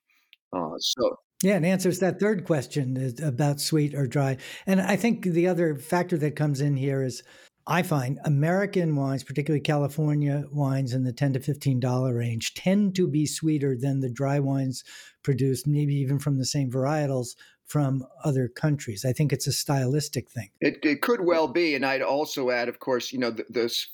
Uh, 0.57 0.79
so 0.79 1.19
yeah, 1.43 1.57
and 1.57 1.67
answers 1.67 1.99
that 1.99 2.19
third 2.19 2.45
question 2.45 3.15
about 3.23 3.61
sweet 3.61 3.95
or 3.95 4.07
dry. 4.07 4.39
And 4.67 4.81
I 4.81 4.97
think 4.97 5.25
the 5.25 5.49
other 5.49 5.77
factor 5.77 6.17
that 6.19 6.37
comes 6.37 6.61
in 6.61 6.77
here 6.77 7.03
is 7.03 7.23
I 7.67 7.83
find 7.83 8.19
American 8.25 8.95
wines, 8.95 9.25
particularly 9.25 9.61
California 9.61 10.45
wines 10.53 10.95
in 10.95 11.03
the 11.03 11.13
10 11.13 11.35
to 11.35 11.41
$15 11.41 12.17
range, 12.17 12.55
tend 12.55 12.95
to 12.95 13.09
be 13.09 13.27
sweeter 13.27 13.77
than 13.77 14.01
the 14.01 14.09
dry 14.09 14.39
wines 14.39 14.85
produced, 15.23 15.67
maybe 15.67 15.95
even 15.97 16.19
from 16.19 16.39
the 16.39 16.47
same 16.47 16.71
varietals 16.71 17.35
from 17.67 18.07
other 18.25 18.47
countries. 18.49 19.05
I 19.05 19.13
think 19.13 19.33
it's 19.33 19.49
a 19.49 19.53
stylistic 19.53 20.31
thing. 20.31 20.51
It, 20.61 20.79
it 20.85 21.03
could 21.03 21.21
well 21.21 21.49
be. 21.49 21.75
And 21.75 21.85
I'd 21.85 22.03
also 22.03 22.51
add, 22.51 22.69
of 22.69 22.79
course, 22.79 23.13
you 23.13 23.19
know, 23.19 23.31
the, 23.31 23.45
the, 23.51 23.87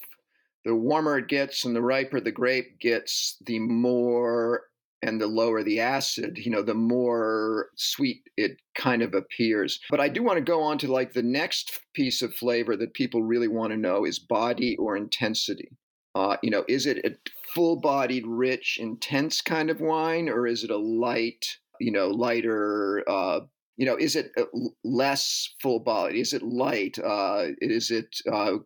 the 0.66 0.74
warmer 0.74 1.18
it 1.18 1.28
gets 1.28 1.64
and 1.64 1.74
the 1.74 1.81
riper 1.81 2.20
the 2.20 2.31
grape 2.31 2.78
gets, 2.78 3.38
the 3.46 3.59
more 3.59 4.64
and 5.03 5.21
the 5.21 5.27
lower 5.27 5.62
the 5.62 5.81
acid, 5.81 6.38
you 6.38 6.51
know, 6.51 6.62
the 6.62 6.75
more 6.75 7.71
sweet 7.77 8.23
it 8.37 8.59
kind 8.75 9.03
of 9.03 9.15
appears. 9.15 9.81
But 9.91 10.01
I 10.01 10.09
do 10.09 10.23
want 10.23 10.38
to 10.38 10.45
go 10.45 10.62
on 10.62 10.79
to 10.79 10.93
like 10.93 11.12
the 11.12 11.23
next 11.23 11.81
piece 11.95 12.23
of 12.23 12.35
flavor 12.35 12.77
that 12.77 12.95
people 12.95 13.23
really 13.23 13.49
want 13.49 13.73
to 13.73 13.77
know 13.77 14.05
is 14.05 14.19
body 14.19 14.77
or 14.79 14.97
intensity. 14.97 15.71
Uh, 16.15 16.37
you 16.43 16.51
know, 16.51 16.65
is 16.69 16.87
it 16.87 17.05
a 17.05 17.11
full 17.55 17.81
bodied, 17.81 18.27
rich, 18.27 18.79
intense 18.81 19.41
kind 19.41 19.71
of 19.71 19.81
wine, 19.81 20.29
or 20.29 20.47
is 20.47 20.62
it 20.62 20.71
a 20.71 20.77
light, 20.77 21.45
you 21.81 21.91
know, 21.91 22.09
lighter, 22.09 23.03
uh, 23.09 23.41
you 23.77 23.87
know, 23.87 23.97
is 23.97 24.15
it 24.15 24.31
uh, 24.38 24.45
less 24.85 25.55
full 25.61 25.81
bodied? 25.81 26.21
Is 26.21 26.33
it 26.35 26.43
light? 26.43 26.99
Uh, 26.99 27.49
is 27.61 27.91
it 27.91 28.15
uh, 28.31 28.59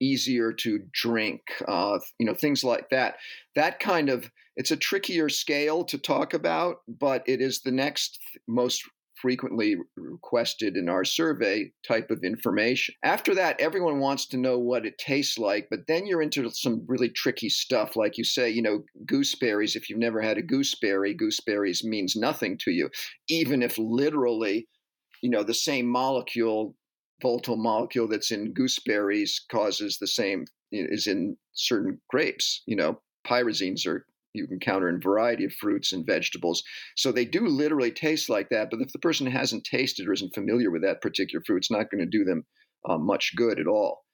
easier 0.00 0.52
to 0.52 0.80
drink? 0.92 1.40
Uh, 1.66 1.98
you 2.18 2.26
know, 2.26 2.34
things 2.34 2.62
like 2.62 2.90
that. 2.90 3.16
That 3.54 3.80
kind 3.80 4.10
of 4.10 4.30
it's 4.56 4.70
a 4.70 4.76
trickier 4.76 5.28
scale 5.28 5.84
to 5.84 5.98
talk 5.98 6.34
about, 6.34 6.78
but 6.88 7.22
it 7.26 7.40
is 7.40 7.60
the 7.60 7.72
next 7.72 8.18
most 8.48 8.82
frequently 9.20 9.76
requested 9.96 10.76
in 10.76 10.88
our 10.88 11.04
survey 11.04 11.72
type 11.86 12.10
of 12.10 12.22
information. 12.22 12.94
After 13.02 13.34
that, 13.34 13.58
everyone 13.60 13.98
wants 13.98 14.26
to 14.28 14.36
know 14.36 14.58
what 14.58 14.84
it 14.84 14.98
tastes 14.98 15.38
like, 15.38 15.68
but 15.70 15.86
then 15.88 16.06
you're 16.06 16.22
into 16.22 16.50
some 16.50 16.84
really 16.86 17.08
tricky 17.08 17.48
stuff. 17.48 17.96
Like 17.96 18.18
you 18.18 18.24
say, 18.24 18.50
you 18.50 18.62
know, 18.62 18.84
gooseberries, 19.06 19.74
if 19.74 19.88
you've 19.88 19.98
never 19.98 20.20
had 20.20 20.36
a 20.36 20.42
gooseberry, 20.42 21.14
gooseberries 21.14 21.82
means 21.82 22.14
nothing 22.14 22.58
to 22.58 22.70
you, 22.70 22.90
even 23.28 23.62
if 23.62 23.78
literally, 23.78 24.68
you 25.22 25.30
know, 25.30 25.42
the 25.42 25.54
same 25.54 25.86
molecule, 25.86 26.74
volatile 27.22 27.56
molecule 27.56 28.08
that's 28.08 28.30
in 28.30 28.52
gooseberries 28.52 29.40
causes 29.50 29.96
the 29.98 30.06
same, 30.06 30.44
is 30.72 31.06
in 31.06 31.36
certain 31.54 32.00
grapes. 32.10 32.62
You 32.66 32.76
know, 32.76 33.00
pyrazines 33.26 33.86
are 33.86 34.06
you 34.36 34.46
can 34.46 34.60
counter 34.60 34.88
in 34.88 35.00
variety 35.00 35.44
of 35.44 35.52
fruits 35.52 35.92
and 35.92 36.06
vegetables. 36.06 36.62
So 36.96 37.12
they 37.12 37.24
do 37.24 37.46
literally 37.46 37.90
taste 37.90 38.28
like 38.28 38.48
that. 38.50 38.70
But 38.70 38.80
if 38.80 38.92
the 38.92 38.98
person 38.98 39.26
hasn't 39.26 39.64
tasted 39.64 40.08
or 40.08 40.12
isn't 40.12 40.34
familiar 40.34 40.70
with 40.70 40.82
that 40.82 41.00
particular 41.00 41.42
fruit, 41.44 41.58
it's 41.58 41.70
not 41.70 41.90
going 41.90 42.04
to 42.04 42.18
do 42.18 42.24
them 42.24 42.44
uh, 42.88 42.98
much 42.98 43.34
good 43.36 43.58
at 43.58 43.66
all. 43.66 44.04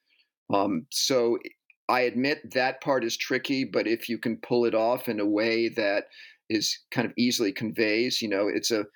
Um, 0.52 0.86
so 0.90 1.38
I 1.88 2.00
admit 2.00 2.54
that 2.54 2.80
part 2.80 3.04
is 3.04 3.16
tricky, 3.16 3.64
but 3.64 3.86
if 3.86 4.08
you 4.08 4.18
can 4.18 4.36
pull 4.38 4.64
it 4.64 4.74
off 4.74 5.08
in 5.08 5.20
a 5.20 5.26
way 5.26 5.68
that 5.70 6.04
is 6.48 6.78
kind 6.90 7.06
of 7.06 7.12
easily 7.16 7.52
conveys, 7.52 8.22
you 8.22 8.28
know, 8.28 8.48
it's 8.48 8.70
a 8.70 8.86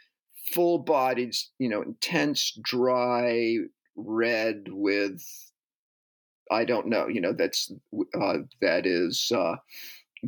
full 0.52 0.78
bodied, 0.78 1.34
you 1.58 1.68
know, 1.68 1.82
intense, 1.82 2.58
dry 2.62 3.56
red 3.96 4.64
with 4.68 5.22
I 6.50 6.64
don't 6.64 6.86
know, 6.86 7.08
you 7.08 7.20
know, 7.20 7.32
that's 7.32 7.72
uh, 8.20 8.38
that 8.60 8.86
is 8.86 9.32
uh, 9.34 9.56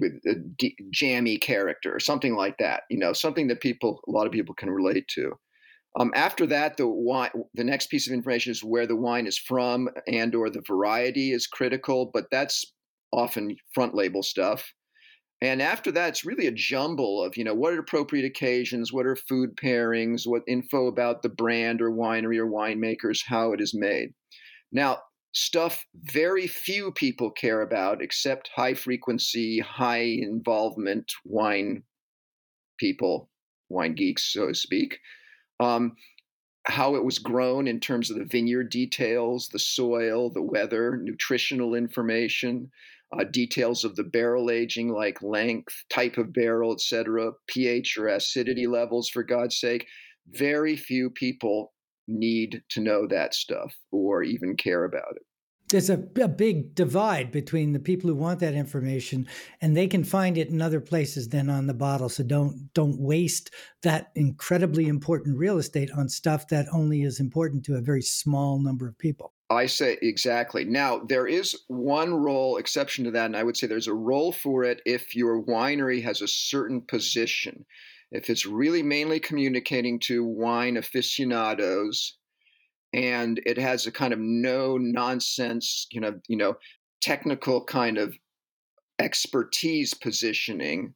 with 0.00 0.20
a 0.26 0.34
d- 0.34 0.76
jammy 0.90 1.38
character 1.38 1.94
or 1.94 2.00
something 2.00 2.34
like 2.34 2.56
that. 2.58 2.82
You 2.90 2.98
know, 2.98 3.12
something 3.12 3.48
that 3.48 3.60
people, 3.60 4.00
a 4.08 4.10
lot 4.10 4.26
of 4.26 4.32
people 4.32 4.54
can 4.54 4.70
relate 4.70 5.08
to. 5.14 5.32
Um, 5.98 6.12
after 6.14 6.46
that, 6.46 6.76
the 6.76 6.86
wine, 6.86 7.30
the 7.54 7.64
next 7.64 7.88
piece 7.88 8.06
of 8.06 8.12
information 8.12 8.52
is 8.52 8.62
where 8.62 8.86
the 8.86 8.96
wine 8.96 9.26
is 9.26 9.38
from 9.38 9.88
and 10.06 10.34
or 10.34 10.50
the 10.50 10.62
variety 10.66 11.32
is 11.32 11.46
critical, 11.46 12.10
but 12.12 12.26
that's 12.30 12.64
often 13.12 13.56
front 13.74 13.94
label 13.94 14.22
stuff. 14.22 14.72
And 15.40 15.62
after 15.62 15.92
that, 15.92 16.08
it's 16.08 16.24
really 16.24 16.46
a 16.46 16.52
jumble 16.52 17.22
of, 17.24 17.36
you 17.36 17.44
know, 17.44 17.54
what 17.54 17.72
are 17.72 17.78
appropriate 17.78 18.24
occasions, 18.24 18.92
what 18.92 19.06
are 19.06 19.16
food 19.16 19.50
pairings, 19.56 20.22
what 20.26 20.42
info 20.48 20.88
about 20.88 21.22
the 21.22 21.28
brand 21.28 21.80
or 21.80 21.90
winery 21.90 22.38
or 22.38 22.46
winemakers, 22.46 23.20
how 23.24 23.52
it 23.52 23.60
is 23.60 23.72
made. 23.72 24.10
Now, 24.72 24.98
stuff 25.32 25.84
very 25.94 26.46
few 26.46 26.92
people 26.92 27.30
care 27.30 27.62
about 27.62 28.02
except 28.02 28.50
high 28.54 28.74
frequency, 28.74 29.60
high 29.60 30.18
involvement 30.20 31.12
wine 31.24 31.82
people, 32.78 33.28
wine 33.68 33.94
geeks, 33.94 34.32
so 34.32 34.48
to 34.48 34.54
speak. 34.54 34.98
Um, 35.60 35.96
how 36.66 36.94
it 36.94 37.04
was 37.04 37.18
grown 37.18 37.66
in 37.66 37.80
terms 37.80 38.10
of 38.10 38.18
the 38.18 38.24
vineyard 38.24 38.70
details, 38.70 39.48
the 39.48 39.58
soil, 39.58 40.30
the 40.30 40.42
weather, 40.42 40.98
nutritional 41.02 41.74
information, 41.74 42.70
uh, 43.18 43.24
details 43.24 43.84
of 43.84 43.96
the 43.96 44.04
barrel 44.04 44.50
aging, 44.50 44.90
like 44.90 45.22
length, 45.22 45.74
type 45.88 46.18
of 46.18 46.32
barrel, 46.32 46.72
etc., 46.72 47.32
pH 47.46 47.96
or 47.96 48.08
acidity 48.08 48.66
levels, 48.66 49.08
for 49.08 49.22
God's 49.22 49.58
sake. 49.58 49.86
Very 50.28 50.76
few 50.76 51.08
people 51.08 51.72
need 52.08 52.62
to 52.70 52.80
know 52.80 53.06
that 53.06 53.34
stuff 53.34 53.76
or 53.92 54.22
even 54.22 54.56
care 54.56 54.84
about 54.84 55.16
it. 55.16 55.22
There's 55.70 55.90
a, 55.90 56.02
a, 56.22 56.28
big 56.28 56.74
divide 56.74 57.30
between 57.30 57.74
the 57.74 57.78
people 57.78 58.08
who 58.08 58.16
want 58.16 58.40
that 58.40 58.54
information 58.54 59.28
and 59.60 59.76
they 59.76 59.86
can 59.86 60.02
find 60.02 60.38
it 60.38 60.48
in 60.48 60.62
other 60.62 60.80
places 60.80 61.28
than 61.28 61.50
on 61.50 61.66
the 61.66 61.74
bottle. 61.74 62.08
So 62.08 62.24
don't 62.24 62.72
don't 62.72 62.98
waste 62.98 63.50
that 63.82 64.10
incredibly 64.14 64.88
important 64.88 65.36
real 65.36 65.58
estate 65.58 65.90
on 65.90 66.08
stuff 66.08 66.48
that 66.48 66.66
only 66.72 67.02
is 67.02 67.20
important 67.20 67.66
to 67.66 67.74
a 67.74 67.82
very 67.82 68.00
small 68.00 68.58
number 68.58 68.88
of 68.88 68.96
people. 68.96 69.34
I 69.50 69.66
say 69.66 69.98
exactly. 70.00 70.64
Now, 70.64 71.00
there 71.00 71.26
is 71.26 71.56
one 71.68 72.14
role 72.14 72.56
exception 72.58 73.04
to 73.04 73.10
that, 73.12 73.26
and 73.26 73.36
I 73.36 73.42
would 73.42 73.56
say 73.56 73.66
there's 73.66 73.88
a 73.88 73.94
role 73.94 74.32
for 74.32 74.64
it 74.64 74.82
if 74.84 75.14
your 75.14 75.42
winery 75.42 76.02
has 76.02 76.20
a 76.22 76.28
certain 76.28 76.80
position 76.82 77.64
if 78.10 78.30
it's 78.30 78.46
really 78.46 78.82
mainly 78.82 79.20
communicating 79.20 79.98
to 80.00 80.24
wine 80.24 80.76
aficionados 80.76 82.16
and 82.94 83.40
it 83.44 83.58
has 83.58 83.86
a 83.86 83.92
kind 83.92 84.12
of 84.12 84.18
no 84.18 84.78
nonsense, 84.78 85.86
you 85.92 86.00
know, 86.00 86.18
you 86.28 86.36
know, 86.36 86.56
technical 87.02 87.62
kind 87.64 87.98
of 87.98 88.16
expertise 88.98 89.94
positioning, 89.94 90.94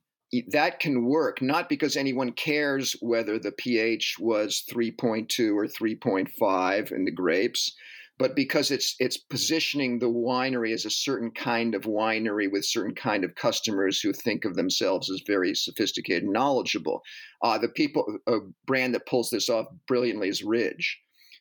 that 0.48 0.80
can 0.80 1.04
work 1.04 1.42
not 1.42 1.68
because 1.68 1.96
anyone 1.96 2.32
cares 2.32 2.96
whether 3.00 3.38
the 3.38 3.52
pH 3.52 4.16
was 4.18 4.64
3.2 4.70 5.54
or 5.54 5.66
3.5 5.66 6.92
in 6.92 7.04
the 7.04 7.10
grapes, 7.10 7.76
but 8.22 8.36
because 8.36 8.70
it's 8.70 8.94
it's 9.00 9.16
positioning 9.16 9.98
the 9.98 10.06
winery 10.06 10.72
as 10.72 10.84
a 10.84 10.90
certain 10.90 11.32
kind 11.32 11.74
of 11.74 11.82
winery 11.82 12.48
with 12.48 12.64
certain 12.64 12.94
kind 12.94 13.24
of 13.24 13.34
customers 13.34 14.00
who 14.00 14.12
think 14.12 14.44
of 14.44 14.54
themselves 14.54 15.10
as 15.10 15.24
very 15.26 15.56
sophisticated 15.56 16.22
and 16.22 16.32
knowledgeable. 16.32 17.02
Uh, 17.42 17.58
the 17.58 17.68
people 17.68 18.18
a 18.28 18.38
brand 18.64 18.94
that 18.94 19.08
pulls 19.08 19.30
this 19.30 19.48
off 19.48 19.66
brilliantly 19.88 20.28
is 20.28 20.44
Ridge. 20.44 21.00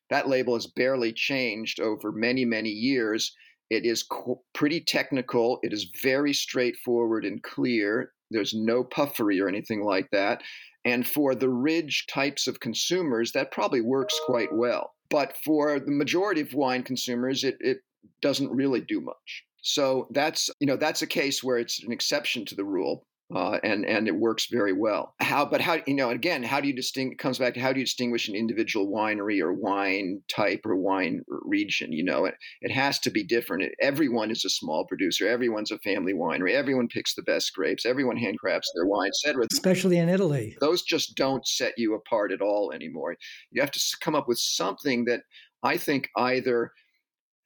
That 0.10 0.28
label 0.28 0.56
has 0.56 0.66
barely 0.66 1.14
changed 1.14 1.80
over 1.80 2.12
many 2.12 2.46
many 2.46 2.72
years. 2.72 3.32
It 3.70 3.86
is 3.86 4.02
co- 4.02 4.42
pretty 4.56 4.82
technical. 4.82 5.60
It 5.62 5.74
is 5.74 5.92
very 6.02 6.34
straightforward 6.34 7.26
and 7.26 7.44
clear. 7.44 8.12
There's 8.32 8.56
no 8.56 8.84
puffery 8.84 9.40
or 9.40 9.48
anything 9.48 9.84
like 9.84 10.10
that. 10.14 10.42
And 10.84 11.08
for 11.08 11.36
the 11.36 11.50
ridge 11.50 12.08
types 12.12 12.48
of 12.48 12.60
consumers, 12.60 13.34
that 13.34 13.52
probably 13.52 13.82
works 13.82 14.20
quite 14.26 14.52
well. 14.52 14.96
But 15.12 15.36
for 15.46 15.80
the 15.80 15.92
majority 15.92 16.42
of 16.42 16.54
wine 16.54 16.84
consumers, 16.84 17.44
it, 17.44 17.58
it 17.60 17.80
doesn't 18.22 18.50
really 18.50 18.82
do 18.82 19.02
much. 19.02 19.44
So 19.62 20.08
that's 20.12 20.50
you 20.60 20.66
know 20.66 20.78
that's 20.78 21.04
a 21.04 21.08
case 21.08 21.44
where 21.44 21.58
it's 21.58 21.84
an 21.84 21.92
exception 21.92 22.46
to 22.46 22.56
the 22.56 22.64
rule 22.64 23.06
uh, 23.34 23.60
and 23.64 23.86
and 23.86 24.08
it 24.08 24.16
works 24.16 24.48
very 24.48 24.74
well. 24.74 25.14
How, 25.20 25.46
but 25.46 25.62
how 25.62 25.78
you 25.86 25.94
know 25.94 26.10
again, 26.10 26.44
how 26.44 26.60
do 26.60 26.68
you 26.68 26.76
distinguish? 26.76 27.18
Comes 27.18 27.38
back 27.38 27.54
to 27.54 27.60
how 27.60 27.72
do 27.72 27.80
you 27.80 27.86
distinguish 27.86 28.28
an 28.28 28.36
individual 28.36 28.88
winery 28.88 29.40
or 29.42 29.54
wine 29.54 30.22
type 30.28 30.62
or 30.66 30.76
wine 30.76 31.22
region? 31.28 31.92
You 31.92 32.04
know, 32.04 32.26
it 32.26 32.36
it 32.62 32.72
has 32.72 33.00
to 33.00 33.10
be 33.10 33.24
different. 33.24 33.64
everyone 33.82 34.32
is 34.32 34.44
a 34.46 34.50
small 34.50 34.86
producer. 34.86 35.28
Everyone's 35.28 35.72
a 35.72 35.80
family 35.80 36.14
winery. 36.14 36.54
Everyone 36.54 36.88
picks 36.88 37.16
the 37.16 37.24
best 37.24 37.54
grapes. 37.54 37.86
Everyone 37.86 38.18
handcrafts 38.18 38.72
their 38.76 38.86
wine, 38.86 39.10
etc. 39.10 39.46
Especially 39.52 39.98
in 39.98 40.10
Italy, 40.10 40.58
those 40.60 40.82
just 40.82 41.16
don't 41.16 41.48
set 41.48 41.74
you 41.78 41.94
apart 41.96 42.32
at 42.32 42.42
all 42.42 42.72
anymore. 42.74 43.16
You 43.52 43.62
have 43.62 43.72
to 43.72 43.98
come 44.02 44.16
up 44.16 44.28
with 44.28 44.40
something 44.40 45.06
that 45.06 45.22
I 45.64 45.78
think 45.78 46.10
either 46.18 46.72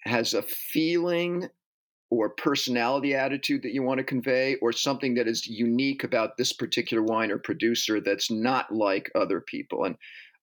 has 0.05 0.33
a 0.33 0.41
feeling 0.41 1.49
or 2.11 2.29
personality 2.29 3.15
attitude 3.15 3.63
that 3.63 3.73
you 3.73 3.81
want 3.81 3.97
to 3.97 4.03
convey 4.03 4.55
or 4.61 4.71
something 4.71 5.15
that 5.15 5.27
is 5.27 5.47
unique 5.47 6.03
about 6.03 6.37
this 6.37 6.53
particular 6.53 7.03
wine 7.03 7.31
or 7.31 7.37
producer 7.37 7.99
that's 7.99 8.29
not 8.29 8.73
like 8.73 9.11
other 9.15 9.41
people 9.41 9.85
and 9.85 9.95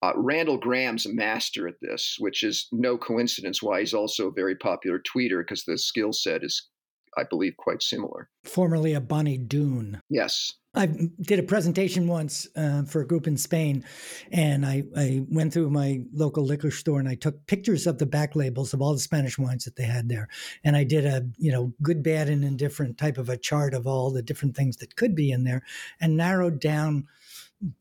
uh, 0.03 0.13
Randall 0.17 0.59
Grahm's 0.59 1.07
a 1.07 1.13
master 1.13 1.69
at 1.69 1.81
this, 1.81 2.17
which 2.19 2.43
is 2.43 2.67
no 2.73 2.99
coincidence 2.99 3.63
why 3.63 3.81
he's 3.81 3.95
also 3.95 4.29
a 4.29 4.33
very 4.33 4.57
popular 4.57 4.99
tweeter 5.01 5.41
because 5.41 5.63
the 5.65 5.79
skill 5.79 6.13
set 6.13 6.43
is, 6.43 6.69
I 7.17 7.23
believe, 7.23 7.57
quite 7.57 7.83
similar. 7.83 8.29
Formerly 8.45 8.95
a 8.95 9.01
Bonny 9.01 9.39
Doon. 9.39 10.01
Yes, 10.11 10.53
I 10.75 10.87
did 10.87 11.39
a 11.39 11.43
presentation 11.43 12.07
once 12.07 12.49
uh, 12.57 12.85
for 12.85 13.03
a 13.03 13.07
group 13.07 13.27
in 13.27 13.37
Spain, 13.37 13.85
and 14.31 14.65
I, 14.65 14.85
I 14.97 15.23
went 15.29 15.53
through 15.53 15.69
my 15.69 16.03
local 16.15 16.45
liquor 16.45 16.71
store 16.71 16.99
and 16.99 17.09
I 17.09 17.15
took 17.15 17.47
pictures 17.47 17.87
of 17.87 17.99
the 17.99 18.07
back 18.07 18.35
labels 18.35 18.73
of 18.73 18.81
all 18.81 18.95
the 18.95 18.99
Spanish 18.99 19.39
wines 19.39 19.65
that 19.65 19.77
they 19.77 19.85
had 19.85 20.09
there, 20.09 20.29
and 20.65 20.75
I 20.75 20.85
did 20.85 21.05
a 21.05 21.29
you 21.37 21.53
know 21.53 21.75
good, 21.83 22.03
bad, 22.03 22.31
and 22.31 22.43
indifferent 22.43 22.97
type 22.97 23.19
of 23.19 23.29
a 23.29 23.37
chart 23.37 23.75
of 23.75 23.87
all 23.87 24.11
the 24.11 24.23
different 24.23 24.57
things 24.57 24.79
that 24.79 24.97
could 24.97 25.15
be 25.15 25.31
in 25.31 25.45
there, 25.45 25.63
and 26.01 26.17
narrowed 26.17 26.59
down 26.59 27.07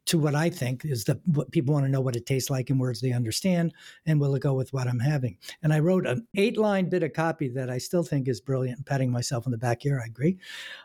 to 0.06 0.18
what 0.18 0.36
I 0.36 0.50
think 0.50 0.86
is 0.86 1.06
the 1.06 1.20
what 1.26 1.52
people 1.52 1.74
want 1.74 1.86
to 1.86 1.92
know 1.92 2.02
what 2.02 2.16
it 2.16 2.26
tastes 2.26 2.50
like 2.50 2.70
in 2.70 2.78
words 2.78 3.02
they 3.02 3.12
understand, 3.12 3.74
and 4.06 4.20
will 4.20 4.36
it 4.36 4.42
go 4.42 4.54
with 4.54 4.74
what 4.74 4.88
I'm 4.88 5.00
having? 5.00 5.38
And 5.64 5.74
I 5.74 5.80
wrote 5.80 6.06
an 6.06 6.28
eight 6.36 6.58
line 6.58 6.90
bit 6.90 7.04
of 7.04 7.14
copy 7.14 7.48
that 7.50 7.70
I 7.70 7.78
still 7.78 8.04
think 8.04 8.28
is 8.28 8.42
brilliant. 8.42 8.86
Patting 8.86 9.12
myself 9.12 9.48
on 9.48 9.52
the 9.52 9.58
back 9.58 9.82
here, 9.82 10.00
I 10.02 10.08
agree. 10.08 10.38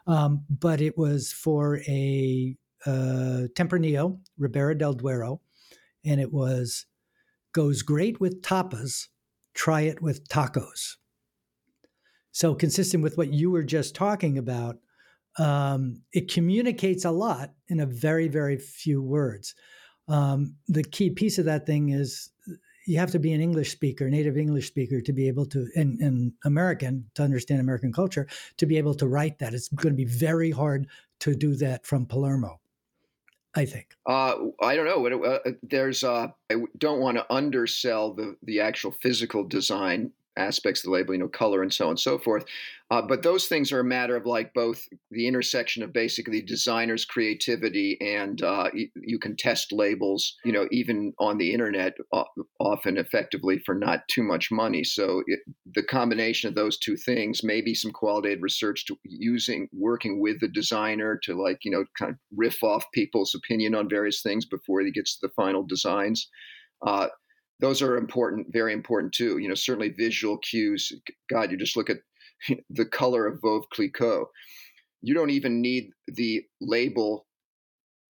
Um, 0.06 0.44
but 0.48 0.80
it 0.80 0.96
was 0.96 1.32
for 1.32 1.80
a 1.86 2.56
uh, 2.84 3.48
Tempranillo 3.54 4.18
Ribera 4.38 4.76
del 4.76 4.94
Duero, 4.94 5.40
and 6.04 6.20
it 6.20 6.32
was 6.32 6.86
goes 7.52 7.82
great 7.82 8.20
with 8.20 8.42
tapas. 8.42 9.08
Try 9.54 9.82
it 9.82 10.02
with 10.02 10.28
tacos. 10.28 10.96
So 12.30 12.54
consistent 12.54 13.02
with 13.02 13.16
what 13.16 13.32
you 13.32 13.50
were 13.50 13.62
just 13.62 13.94
talking 13.94 14.36
about, 14.36 14.76
um, 15.38 16.02
it 16.12 16.32
communicates 16.32 17.04
a 17.04 17.10
lot 17.10 17.52
in 17.68 17.80
a 17.80 17.86
very, 17.86 18.28
very 18.28 18.56
few 18.56 19.02
words. 19.02 19.54
Um, 20.08 20.56
the 20.68 20.84
key 20.84 21.10
piece 21.10 21.38
of 21.38 21.44
that 21.46 21.66
thing 21.66 21.90
is 21.90 22.30
you 22.86 22.98
have 22.98 23.10
to 23.10 23.18
be 23.18 23.32
an 23.32 23.40
English 23.40 23.72
speaker, 23.72 24.08
native 24.08 24.36
English 24.36 24.68
speaker, 24.68 25.00
to 25.00 25.12
be 25.12 25.26
able 25.28 25.46
to, 25.46 25.68
and 25.74 26.32
American 26.44 27.10
to 27.14 27.22
understand 27.22 27.60
American 27.60 27.92
culture, 27.92 28.28
to 28.56 28.66
be 28.66 28.78
able 28.78 28.94
to 28.94 29.08
write 29.08 29.38
that. 29.40 29.52
It's 29.52 29.68
going 29.68 29.92
to 29.92 29.96
be 29.96 30.04
very 30.04 30.52
hard 30.52 30.86
to 31.20 31.34
do 31.34 31.56
that 31.56 31.84
from 31.84 32.06
Palermo. 32.06 32.60
I 33.56 33.64
think. 33.64 33.94
Uh, 34.04 34.34
I 34.60 34.76
don't 34.76 34.84
know. 34.84 35.24
Uh, 35.24 35.38
there's. 35.62 36.04
Uh, 36.04 36.28
I 36.50 36.56
don't 36.76 37.00
want 37.00 37.16
to 37.16 37.32
undersell 37.32 38.12
the 38.12 38.36
the 38.42 38.60
actual 38.60 38.90
physical 38.90 39.44
design 39.44 40.12
aspects 40.36 40.80
of 40.80 40.84
the 40.88 40.90
label, 40.90 41.14
you 41.14 41.20
know, 41.20 41.28
color 41.28 41.62
and 41.62 41.72
so 41.72 41.86
on 41.86 41.90
and 41.90 42.00
so 42.00 42.18
forth. 42.18 42.44
Uh, 42.90 43.02
but 43.02 43.24
those 43.24 43.46
things 43.46 43.72
are 43.72 43.80
a 43.80 43.84
matter 43.84 44.14
of 44.14 44.26
like 44.26 44.54
both 44.54 44.86
the 45.10 45.26
intersection 45.26 45.82
of 45.82 45.92
basically 45.92 46.40
designer's 46.40 47.04
creativity 47.04 47.98
and 48.00 48.42
uh, 48.42 48.70
y- 48.72 48.88
you 49.02 49.18
can 49.18 49.34
test 49.34 49.72
labels, 49.72 50.36
you 50.44 50.52
know, 50.52 50.68
even 50.70 51.12
on 51.18 51.38
the 51.38 51.52
internet, 51.52 51.94
uh, 52.12 52.22
often 52.60 52.96
effectively 52.96 53.58
for 53.66 53.74
not 53.74 54.06
too 54.08 54.22
much 54.22 54.52
money. 54.52 54.84
So 54.84 55.22
it, 55.26 55.40
the 55.74 55.82
combination 55.82 56.48
of 56.48 56.54
those 56.54 56.78
two 56.78 56.96
things, 56.96 57.42
maybe 57.42 57.74
some 57.74 57.90
qualitative 57.90 58.42
research 58.42 58.86
to 58.86 58.96
using 59.04 59.68
working 59.72 60.20
with 60.20 60.40
the 60.40 60.48
designer 60.48 61.18
to 61.24 61.34
like 61.34 61.58
you 61.64 61.72
know 61.72 61.84
kind 61.98 62.12
of 62.12 62.18
riff 62.36 62.62
off 62.62 62.84
people's 62.94 63.34
opinion 63.34 63.74
on 63.74 63.88
various 63.88 64.22
things 64.22 64.44
before 64.46 64.80
he 64.80 64.92
gets 64.92 65.18
to 65.18 65.26
the 65.26 65.32
final 65.34 65.64
designs. 65.64 66.28
Those 67.60 67.82
are 67.82 67.96
important, 67.96 68.48
very 68.50 68.72
important 68.72 69.12
too. 69.12 69.38
You 69.38 69.48
know, 69.48 69.54
certainly 69.54 69.90
visual 69.90 70.38
cues. 70.38 70.92
God, 71.30 71.50
you 71.50 71.56
just 71.56 71.76
look 71.76 71.90
at 71.90 71.98
the 72.70 72.86
color 72.86 73.26
of 73.26 73.40
Veuve 73.40 73.64
Clicquot. 73.72 74.26
You 75.02 75.14
don't 75.14 75.30
even 75.30 75.60
need 75.60 75.90
the 76.08 76.44
label 76.60 77.26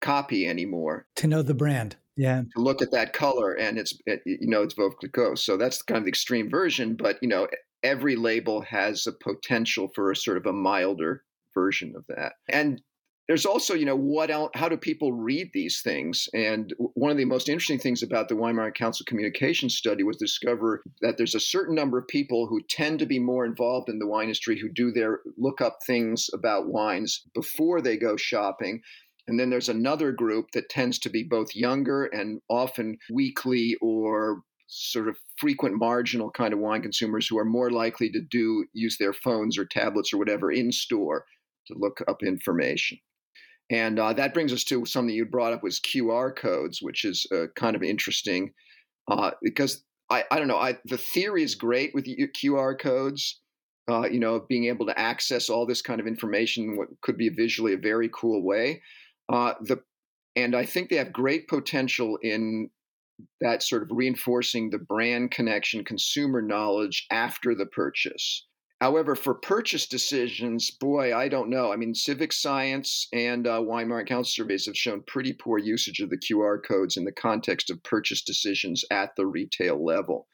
copy 0.01 0.47
anymore 0.47 1.07
to 1.15 1.27
know 1.27 1.41
the 1.41 1.53
brand. 1.53 1.95
Yeah, 2.15 2.41
to 2.55 2.61
look 2.61 2.81
at 2.81 2.91
that 2.91 3.13
color 3.13 3.53
and 3.53 3.77
it's 3.77 3.93
eh, 4.07 4.17
it, 4.25 4.39
you 4.41 4.47
know 4.47 4.63
it's 4.63 4.73
Veuve 4.73 4.95
Clicquot. 4.97 5.37
So 5.37 5.57
that's 5.57 5.81
kind 5.81 5.97
of 5.97 6.05
the 6.05 6.09
extreme 6.09 6.49
version. 6.49 6.95
But 6.95 7.17
you 7.21 7.27
know, 7.27 7.47
every 7.83 8.15
label 8.15 8.61
has 8.61 9.07
a 9.07 9.11
potential 9.11 9.89
for 9.93 10.11
a 10.11 10.15
sort 10.15 10.37
of 10.37 10.45
a 10.45 10.53
milder 10.53 11.23
version 11.53 11.93
of 11.95 12.05
that. 12.07 12.33
And 12.49 12.81
there's 13.27 13.45
also, 13.45 13.73
you 13.73 13.85
know, 13.85 13.95
what 13.95 14.31
else, 14.31 14.51
how 14.53 14.69
do 14.69 14.77
people 14.77 15.11
read 15.11 15.49
these 15.53 15.81
things? 15.81 16.29
And 16.33 16.73
one 16.93 17.11
of 17.11 17.17
the 17.17 17.25
most 17.25 17.49
interesting 17.49 17.77
things 17.77 18.01
about 18.01 18.29
the 18.29 18.37
Wine 18.37 18.55
Market 18.55 18.77
Council 18.77 19.05
communication 19.05 19.69
study 19.69 20.03
was 20.03 20.15
discover 20.15 20.81
that 21.01 21.17
there's 21.17 21.35
a 21.35 21.39
certain 21.39 21.75
number 21.75 21.97
of 21.97 22.07
people 22.07 22.47
who 22.47 22.61
tend 22.69 22.99
to 22.99 23.05
be 23.05 23.19
more 23.19 23.45
involved 23.45 23.89
in 23.89 23.99
the 23.99 24.07
wine 24.07 24.25
industry 24.25 24.57
who 24.57 24.69
do 24.69 24.91
their 24.91 25.19
look 25.37 25.59
up 25.59 25.79
things 25.85 26.29
about 26.33 26.69
wines 26.69 27.23
before 27.33 27.81
they 27.81 27.97
go 27.97 28.15
shopping. 28.15 28.81
And 29.27 29.37
then 29.37 29.49
there's 29.49 29.69
another 29.69 30.13
group 30.13 30.51
that 30.51 30.69
tends 30.69 30.97
to 30.99 31.09
be 31.09 31.23
both 31.23 31.53
younger 31.53 32.05
and 32.05 32.39
often 32.49 32.97
weekly 33.11 33.75
or 33.81 34.41
sort 34.67 35.09
of 35.09 35.17
frequent 35.37 35.75
marginal 35.77 36.31
kind 36.31 36.53
of 36.53 36.59
wine 36.59 36.81
consumers 36.81 37.27
who 37.27 37.37
are 37.37 37.45
more 37.45 37.71
likely 37.71 38.09
to 38.09 38.21
do 38.21 38.65
use 38.71 38.97
their 38.97 39.13
phones 39.13 39.57
or 39.57 39.65
tablets 39.65 40.13
or 40.13 40.17
whatever 40.17 40.49
in 40.49 40.71
store 40.71 41.25
to 41.67 41.73
look 41.77 42.01
up 42.07 42.23
information. 42.23 42.97
And 43.69 43.99
uh, 43.99 44.13
that 44.13 44.33
brings 44.33 44.53
us 44.53 44.63
to 44.65 44.85
something 44.85 45.13
you 45.13 45.25
brought 45.25 45.53
up 45.53 45.63
was 45.63 45.79
QR 45.79 46.35
codes, 46.35 46.81
which 46.81 47.03
is 47.03 47.25
uh, 47.33 47.47
kind 47.55 47.75
of 47.75 47.83
interesting 47.83 48.53
uh, 49.09 49.31
because 49.41 49.83
I, 50.09 50.23
I 50.31 50.37
don't 50.39 50.47
know. 50.47 50.57
I, 50.57 50.77
the 50.85 50.97
theory 50.97 51.43
is 51.43 51.55
great 51.55 51.93
with 51.93 52.05
QR 52.05 52.79
codes, 52.79 53.41
uh, 53.89 54.07
you 54.09 54.19
know, 54.19 54.45
being 54.47 54.65
able 54.65 54.85
to 54.85 54.97
access 54.97 55.49
all 55.49 55.65
this 55.65 55.81
kind 55.81 55.99
of 55.99 56.07
information, 56.07 56.77
what 56.77 56.87
could 57.01 57.17
be 57.17 57.29
visually 57.29 57.73
a 57.73 57.77
very 57.77 58.09
cool 58.13 58.43
way. 58.43 58.81
Uh, 59.29 59.53
the 59.61 59.81
and 60.37 60.55
I 60.55 60.65
think 60.65 60.89
they 60.89 60.97
have 60.97 61.11
great 61.11 61.47
potential 61.47 62.17
in 62.21 62.69
that 63.41 63.63
sort 63.63 63.81
of 63.81 63.89
reinforcing 63.91 64.69
the 64.69 64.77
brand 64.77 65.31
connection, 65.31 65.83
consumer 65.83 66.41
knowledge 66.41 67.07
after 67.11 67.55
the 67.55 67.65
purchase. 67.65 68.45
However, 68.79 69.15
for 69.15 69.33
purchase 69.33 69.87
decisions, 69.87 70.69
boy, 70.69 71.15
I 71.15 71.29
don't 71.29 71.49
know. 71.49 71.73
I 71.73 71.77
mean, 71.77 71.93
CivicScience 71.93 73.07
and 73.11 73.47
uh, 73.47 73.61
market 73.61 74.07
council 74.07 74.29
surveys 74.29 74.67
have 74.67 74.77
shown 74.77 75.01
pretty 75.07 75.33
poor 75.33 75.57
usage 75.57 75.99
of 75.99 76.11
the 76.11 76.17
QR 76.17 76.59
codes 76.63 76.95
in 76.95 77.03
the 77.03 77.11
context 77.11 77.71
of 77.71 77.81
purchase 77.81 78.21
decisions 78.21 78.85
at 78.91 79.15
the 79.17 79.25
retail 79.25 79.83
level. 79.83 80.27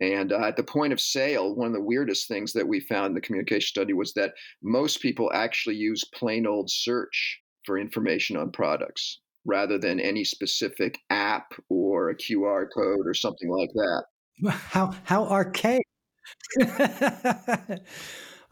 And 0.00 0.32
uh, 0.32 0.44
at 0.44 0.56
the 0.56 0.62
point 0.62 0.92
of 0.92 1.00
sale, 1.00 1.54
one 1.54 1.68
of 1.68 1.72
the 1.72 1.82
weirdest 1.82 2.28
things 2.28 2.52
that 2.52 2.68
we 2.68 2.78
found 2.80 3.06
in 3.06 3.14
the 3.14 3.20
communication 3.22 3.66
study 3.66 3.94
was 3.94 4.12
that 4.14 4.34
most 4.62 5.00
people 5.00 5.30
actually 5.32 5.76
use 5.76 6.04
plain 6.14 6.46
old 6.46 6.70
search 6.70 7.40
for 7.64 7.78
information 7.78 8.36
on 8.36 8.52
products 8.52 9.20
rather 9.44 9.78
than 9.78 9.98
any 9.98 10.24
specific 10.24 10.98
app 11.08 11.52
or 11.70 12.10
a 12.10 12.16
QR 12.16 12.66
code 12.72 13.06
or 13.06 13.14
something 13.14 13.48
like 13.48 13.70
that. 13.74 14.04
How 14.50 14.94
how 15.02 15.24
archaic 15.24 15.82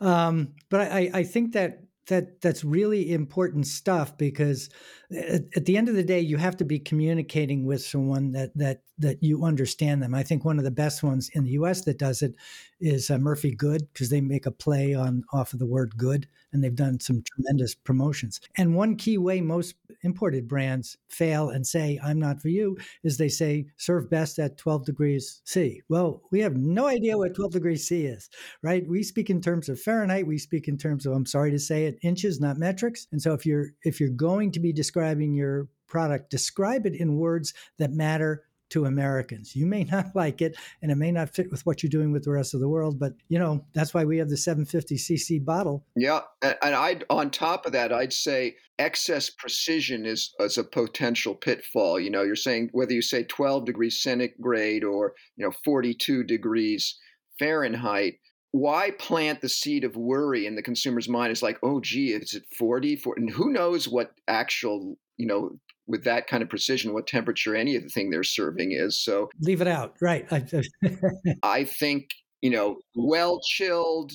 um, 0.00 0.54
but 0.68 0.80
I, 0.80 1.10
I 1.12 1.22
think 1.24 1.52
that 1.52 1.80
that 2.08 2.40
that's 2.40 2.62
really 2.64 3.12
important 3.12 3.66
stuff 3.66 4.16
because 4.16 4.70
at, 5.10 5.42
at, 5.56 5.64
the 5.64 5.76
end 5.76 5.88
of 5.88 5.96
the 5.96 6.04
day, 6.04 6.20
you 6.20 6.36
have 6.36 6.56
to 6.58 6.64
be 6.64 6.78
communicating 6.78 7.64
with 7.64 7.84
someone 7.84 8.32
that 8.32 8.56
that 8.56 8.82
that 8.98 9.22
you 9.22 9.44
understand 9.44 10.02
them. 10.02 10.14
I 10.14 10.22
think 10.22 10.44
one 10.44 10.58
of 10.58 10.64
the 10.64 10.70
best 10.70 11.02
ones 11.02 11.28
in 11.34 11.44
the 11.44 11.50
U.S. 11.50 11.82
that 11.82 11.98
does 11.98 12.22
it 12.22 12.34
is 12.80 13.10
uh, 13.10 13.18
Murphy-Goode 13.18 13.88
because 13.92 14.10
they 14.10 14.20
make 14.20 14.46
a 14.46 14.50
play 14.50 14.94
on 14.94 15.24
off 15.32 15.52
of 15.52 15.58
the 15.58 15.66
word 15.66 15.96
good, 15.96 16.26
and 16.52 16.62
they've 16.62 16.74
done 16.74 17.00
some 17.00 17.22
tremendous 17.22 17.74
promotions. 17.74 18.40
And 18.56 18.74
one 18.74 18.96
key 18.96 19.18
way 19.18 19.40
most 19.40 19.74
imported 20.02 20.48
brands 20.48 20.96
fail 21.08 21.50
and 21.50 21.66
say 21.66 22.00
"I'm 22.02 22.18
not 22.18 22.40
for 22.40 22.48
you" 22.48 22.76
is 23.02 23.18
they 23.18 23.28
say 23.28 23.66
serve 23.76 24.08
best 24.08 24.38
at 24.38 24.56
12 24.56 24.86
degrees 24.86 25.42
C. 25.44 25.82
Well, 25.88 26.22
we 26.30 26.40
have 26.40 26.56
no 26.56 26.86
idea 26.86 27.18
what 27.18 27.34
12 27.34 27.52
degrees 27.52 27.86
C 27.86 28.06
is, 28.06 28.30
right? 28.62 28.86
We 28.86 29.02
speak 29.02 29.30
in 29.30 29.40
terms 29.40 29.68
of 29.68 29.80
Fahrenheit. 29.80 30.26
We 30.26 30.38
speak 30.38 30.68
in 30.68 30.78
terms 30.78 31.06
of 31.06 31.12
I'm 31.12 31.26
sorry 31.26 31.50
to 31.50 31.58
say 31.58 31.86
it, 31.86 31.98
inches, 32.02 32.40
not 32.40 32.58
metrics. 32.58 33.06
And 33.12 33.20
so 33.20 33.34
if 33.34 33.44
you're 33.44 33.72
if 33.82 34.00
you're 34.00 34.08
going 34.08 34.52
to 34.52 34.60
be 34.60 34.72
describing 34.72 35.34
your 35.34 35.68
product, 35.86 36.30
describe 36.30 36.86
it 36.86 36.94
in 36.94 37.16
words 37.16 37.54
that 37.78 37.92
matter 37.92 38.42
to 38.70 38.84
Americans. 38.84 39.54
You 39.54 39.66
may 39.66 39.84
not 39.92 40.14
like 40.14 40.42
it 40.42 40.56
and 40.82 40.90
it 40.90 40.96
may 40.96 41.12
not 41.12 41.34
fit 41.34 41.50
with 41.50 41.64
what 41.66 41.82
you're 41.82 41.90
doing 41.90 42.12
with 42.12 42.24
the 42.24 42.30
rest 42.30 42.54
of 42.54 42.60
the 42.60 42.68
world, 42.68 42.98
but 42.98 43.14
you 43.28 43.38
know, 43.38 43.64
that's 43.72 43.94
why 43.94 44.04
we 44.04 44.18
have 44.18 44.28
the 44.28 44.36
750 44.36 44.96
cc 44.96 45.44
bottle. 45.44 45.84
Yeah, 45.94 46.20
and 46.42 46.74
I 46.74 47.00
on 47.10 47.30
top 47.30 47.66
of 47.66 47.72
that, 47.72 47.92
I'd 47.92 48.12
say 48.12 48.56
excess 48.78 49.30
precision 49.30 50.04
is, 50.04 50.34
is 50.40 50.58
a 50.58 50.64
potential 50.64 51.34
pitfall. 51.34 51.98
You 51.98 52.10
know, 52.10 52.22
you're 52.22 52.36
saying 52.36 52.70
whether 52.72 52.92
you 52.92 53.02
say 53.02 53.24
12 53.24 53.64
degrees 53.64 54.02
centigrade 54.02 54.84
or, 54.84 55.14
you 55.36 55.44
know, 55.44 55.52
42 55.64 56.24
degrees 56.24 56.98
Fahrenheit, 57.38 58.14
why 58.52 58.90
plant 58.98 59.40
the 59.40 59.48
seed 59.48 59.84
of 59.84 59.96
worry 59.96 60.46
in 60.46 60.54
the 60.54 60.62
consumer's 60.62 61.08
mind? 61.08 61.30
It's 61.30 61.42
like, 61.42 61.58
oh, 61.62 61.80
gee, 61.80 62.12
is 62.12 62.34
it 62.34 62.44
40? 62.56 62.96
40? 62.96 63.20
And 63.20 63.30
who 63.30 63.52
knows 63.52 63.88
what 63.88 64.12
actual, 64.28 64.96
you 65.16 65.26
know, 65.26 65.58
with 65.86 66.04
that 66.04 66.26
kind 66.26 66.42
of 66.42 66.48
precision, 66.48 66.92
what 66.92 67.06
temperature 67.06 67.54
any 67.54 67.76
of 67.76 67.82
the 67.82 67.88
thing 67.88 68.10
they're 68.10 68.22
serving 68.22 68.72
is. 68.72 68.98
So 68.98 69.28
leave 69.40 69.60
it 69.60 69.68
out. 69.68 69.96
Right. 70.00 70.26
I 71.42 71.64
think, 71.64 72.10
you 72.40 72.50
know, 72.50 72.76
well 72.94 73.40
chilled, 73.40 74.12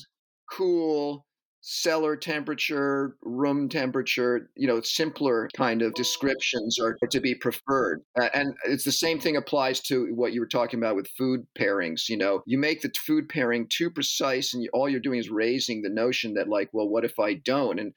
cool, 0.50 1.24
cellar 1.62 2.16
temperature, 2.16 3.16
room 3.22 3.68
temperature, 3.68 4.50
you 4.56 4.66
know, 4.66 4.80
simpler 4.80 5.48
kind 5.56 5.80
of 5.80 5.94
descriptions 5.94 6.78
are 6.78 6.96
to 7.08 7.20
be 7.20 7.34
preferred. 7.36 8.02
And 8.34 8.54
it's 8.64 8.84
the 8.84 8.92
same 8.92 9.20
thing 9.20 9.36
applies 9.36 9.80
to 9.82 10.08
what 10.14 10.32
you 10.32 10.40
were 10.40 10.48
talking 10.48 10.80
about 10.80 10.96
with 10.96 11.08
food 11.16 11.46
pairings. 11.58 12.08
You 12.08 12.16
know, 12.16 12.42
you 12.46 12.58
make 12.58 12.82
the 12.82 12.90
food 13.06 13.28
pairing 13.28 13.68
too 13.70 13.90
precise 13.90 14.52
and 14.52 14.68
all 14.72 14.88
you're 14.88 15.00
doing 15.00 15.20
is 15.20 15.30
raising 15.30 15.82
the 15.82 15.88
notion 15.88 16.34
that, 16.34 16.48
like, 16.48 16.68
well, 16.72 16.88
what 16.88 17.04
if 17.04 17.18
I 17.18 17.34
don't? 17.34 17.78
And 17.78 17.92
and 17.92 17.94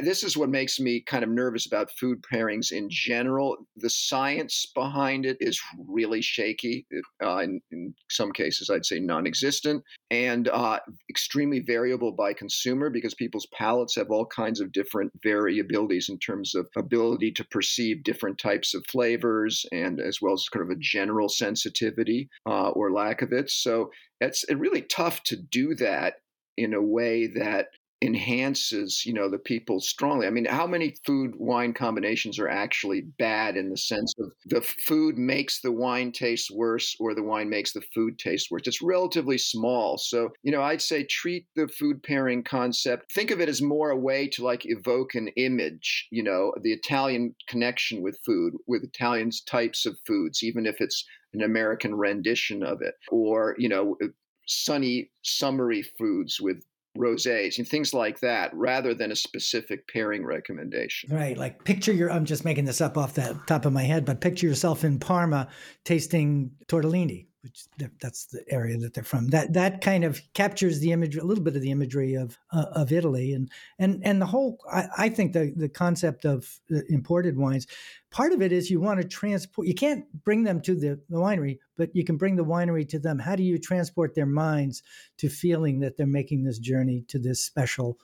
this 0.00 0.22
is 0.22 0.36
what 0.36 0.48
makes 0.48 0.80
me 0.80 1.00
kind 1.00 1.22
of 1.22 1.28
nervous 1.28 1.66
about 1.66 1.90
food 1.90 2.22
pairings 2.22 2.72
in 2.72 2.88
general. 2.90 3.56
The 3.76 3.90
science 3.90 4.66
behind 4.74 5.26
it 5.26 5.36
is 5.40 5.60
really 5.86 6.22
shaky. 6.22 6.86
Uh, 7.22 7.38
in, 7.38 7.60
in, 7.70 7.94
some 8.08 8.32
cases, 8.32 8.70
I'd 8.70 8.86
say 8.86 9.00
non 9.00 9.26
existent, 9.26 9.82
and 10.10 10.48
uh, 10.48 10.78
extremely 11.10 11.60
variable 11.60 12.12
by 12.12 12.32
consumer 12.32 12.88
because 12.88 13.14
people's 13.14 13.46
palates 13.52 13.96
have 13.96 14.10
all 14.10 14.26
kinds 14.26 14.60
of 14.60 14.72
different 14.72 15.12
variabilities 15.20 16.08
in 16.08 16.18
terms 16.18 16.54
of 16.54 16.68
ability 16.76 17.32
to 17.32 17.44
perceive 17.44 18.04
different 18.04 18.38
types 18.38 18.74
of 18.74 18.86
flavors 18.86 19.66
and 19.72 20.00
as 20.00 20.20
well 20.22 20.34
as 20.34 20.48
kind 20.48 20.64
of 20.64 20.70
a 20.70 20.80
general 20.80 21.28
sensitivity 21.28 22.28
uh, 22.46 22.70
or 22.70 22.92
lack 22.92 23.20
of 23.22 23.32
it. 23.32 23.50
So 23.50 23.90
it's 24.20 24.44
really 24.50 24.82
tough 24.82 25.22
to 25.24 25.36
do 25.36 25.74
that 25.74 26.14
in 26.56 26.72
a 26.72 26.82
way 26.82 27.26
that 27.26 27.68
enhances 28.02 29.04
you 29.06 29.12
know 29.12 29.30
the 29.30 29.38
people 29.38 29.80
strongly. 29.80 30.26
I 30.26 30.30
mean 30.30 30.44
how 30.44 30.66
many 30.66 30.94
food 31.06 31.32
wine 31.36 31.72
combinations 31.72 32.38
are 32.38 32.48
actually 32.48 33.02
bad 33.18 33.56
in 33.56 33.70
the 33.70 33.76
sense 33.76 34.12
of 34.18 34.32
the 34.46 34.60
food 34.60 35.16
makes 35.16 35.60
the 35.60 35.72
wine 35.72 36.12
taste 36.12 36.50
worse 36.54 36.94
or 37.00 37.14
the 37.14 37.22
wine 37.22 37.48
makes 37.48 37.72
the 37.72 37.82
food 37.94 38.18
taste 38.18 38.48
worse? 38.50 38.62
It's 38.66 38.82
relatively 38.82 39.38
small. 39.38 39.98
So 39.98 40.30
you 40.42 40.52
know 40.52 40.62
i'd 40.62 40.82
say 40.82 41.04
treat 41.04 41.46
the 41.56 41.68
food 41.68 42.02
pairing 42.02 42.42
concept 42.42 43.12
think 43.12 43.30
of 43.30 43.40
it 43.40 43.48
as 43.48 43.62
more 43.62 43.90
a 43.90 43.96
way 43.96 44.28
to 44.28 44.44
like 44.44 44.62
evoke 44.64 45.14
an 45.14 45.28
image 45.36 46.06
you 46.10 46.22
know 46.22 46.52
the 46.62 46.72
italian 46.72 47.34
connection 47.48 48.02
with 48.02 48.18
food 48.24 48.54
with 48.66 48.82
italians 48.84 49.40
types 49.42 49.86
of 49.86 49.98
foods 50.06 50.42
even 50.42 50.66
if 50.66 50.80
it's 50.80 51.04
an 51.34 51.42
american 51.42 51.94
rendition 51.94 52.62
of 52.62 52.82
it. 52.82 52.94
Or 53.10 53.54
you 53.58 53.68
know 53.68 53.96
uh, 54.02 54.08
sunny 54.46 55.10
summery 55.22 55.82
foods 55.82 56.40
with 56.40 56.62
rosés 56.98 57.58
and 57.58 57.66
things 57.66 57.94
like 57.94 58.20
that 58.20 58.52
rather 58.54 58.94
than 58.94 59.12
a 59.12 59.16
specific 59.16 59.88
pairing 59.88 60.24
recommendation. 60.24 61.14
Right. 61.14 61.36
Like 61.36 61.64
picture 61.64 61.92
your, 61.92 62.10
I'm 62.10 62.24
just 62.24 62.44
making 62.44 62.64
this 62.64 62.80
up 62.80 62.96
off 62.96 63.14
the 63.14 63.38
top 63.46 63.64
of 63.66 63.72
my 63.72 63.82
head, 63.82 64.04
but 64.04 64.20
picture 64.20 64.46
yourself 64.46 64.84
in 64.84 64.98
Parma 64.98 65.48
tasting 65.84 66.50
tortellini 66.68 67.26
which 67.46 67.66
that's 68.00 68.26
the 68.26 68.44
area 68.50 68.76
that 68.78 68.92
they're 68.92 69.04
from. 69.04 69.28
That 69.28 69.52
that 69.52 69.80
kind 69.80 70.04
of 70.04 70.20
captures 70.34 70.80
the 70.80 70.90
image, 70.90 71.16
a 71.16 71.24
little 71.24 71.44
bit 71.44 71.54
of 71.54 71.62
the 71.62 71.70
imagery 71.70 72.14
of 72.14 72.36
uh, 72.52 72.66
of 72.72 72.92
Italy, 72.92 73.32
and 73.32 73.50
and 73.78 74.00
and 74.04 74.20
the 74.20 74.26
whole. 74.26 74.58
I, 74.70 74.88
I, 74.98 75.08
think 75.08 75.32
the 75.32 75.52
the 75.56 75.68
concept 75.68 76.24
of 76.24 76.58
imported 76.88 77.36
wines, 77.36 77.66
part 78.10 78.32
of 78.32 78.42
it 78.42 78.50
is 78.50 78.70
you 78.70 78.80
want 78.80 79.00
to 79.00 79.06
transport. 79.06 79.68
You 79.68 79.74
can't 79.74 80.04
bring 80.24 80.42
them 80.42 80.60
to 80.62 80.74
the, 80.74 81.00
the 81.08 81.18
winery, 81.18 81.58
but 81.76 81.94
you 81.94 82.04
can 82.04 82.16
bring 82.16 82.34
the 82.34 82.44
winery 82.44 82.88
to 82.88 82.98
them. 82.98 83.18
How 83.18 83.36
do 83.36 83.44
you 83.44 83.58
transport 83.58 84.14
their 84.14 84.26
minds 84.26 84.82
to 85.18 85.28
feeling 85.28 85.80
that 85.80 85.96
they're 85.96 86.06
making 86.06 86.42
this 86.42 86.58
journey 86.58 87.04
to 87.08 87.18
this 87.18 87.42
special? 87.44 87.98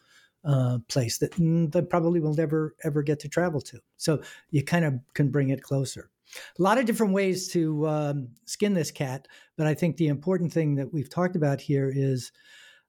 Uh, 0.44 0.78
place 0.88 1.18
that 1.18 1.30
they 1.72 1.82
probably 1.82 2.18
will 2.18 2.34
never 2.34 2.74
ever 2.82 3.00
get 3.04 3.20
to 3.20 3.28
travel 3.28 3.60
to. 3.60 3.78
So 3.96 4.22
you 4.50 4.64
kind 4.64 4.84
of 4.84 4.94
can 5.14 5.28
bring 5.28 5.50
it 5.50 5.62
closer. 5.62 6.10
A 6.58 6.62
lot 6.62 6.78
of 6.78 6.86
different 6.86 7.12
ways 7.12 7.48
to 7.48 7.86
um, 7.88 8.28
skin 8.44 8.74
this 8.74 8.90
cat, 8.90 9.28
but 9.56 9.66
I 9.66 9.74
think 9.74 9.96
the 9.96 10.08
important 10.08 10.52
thing 10.52 10.76
that 10.76 10.92
we've 10.92 11.10
talked 11.10 11.36
about 11.36 11.60
here 11.60 11.92
is 11.94 12.32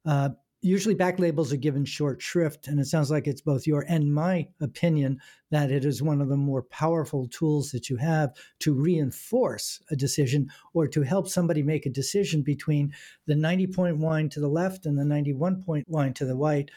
uh, 0.06 0.30
usually 0.64 0.96
back 0.96 1.20
labels 1.20 1.52
are 1.52 1.58
given 1.58 1.84
short 1.86 2.22
shrift, 2.22 2.68
and 2.68 2.80
it 2.80 2.86
sounds 2.86 3.12
like 3.12 3.28
it's 3.28 3.42
both 3.42 3.68
your 3.68 3.86
and 3.88 4.14
my 4.14 4.48
opinion 4.62 5.20
that 5.52 5.72
it 5.72 5.86
is 5.86 6.02
one 6.02 6.22
of 6.22 6.30
the 6.30 6.38
more 6.38 6.64
powerful 6.64 7.28
tools 7.28 7.72
that 7.72 7.90
you 7.90 7.98
have 7.98 8.32
to 8.60 8.74
reinforce 8.74 9.82
a 9.92 9.96
decision 9.96 10.50
or 10.74 10.88
to 10.88 11.02
help 11.02 11.28
somebody 11.28 11.62
make 11.62 11.86
a 11.86 11.92
decision 11.92 12.42
between 12.42 12.94
the 13.28 13.36
90 13.36 13.68
point 13.68 13.98
wine 13.98 14.30
to 14.30 14.40
the 14.40 14.48
left 14.48 14.86
and 14.86 14.98
the 14.98 15.06
91 15.06 15.62
point 15.62 15.88
wine 15.88 16.14
to 16.14 16.26
the 16.26 16.36
right. 16.36 16.72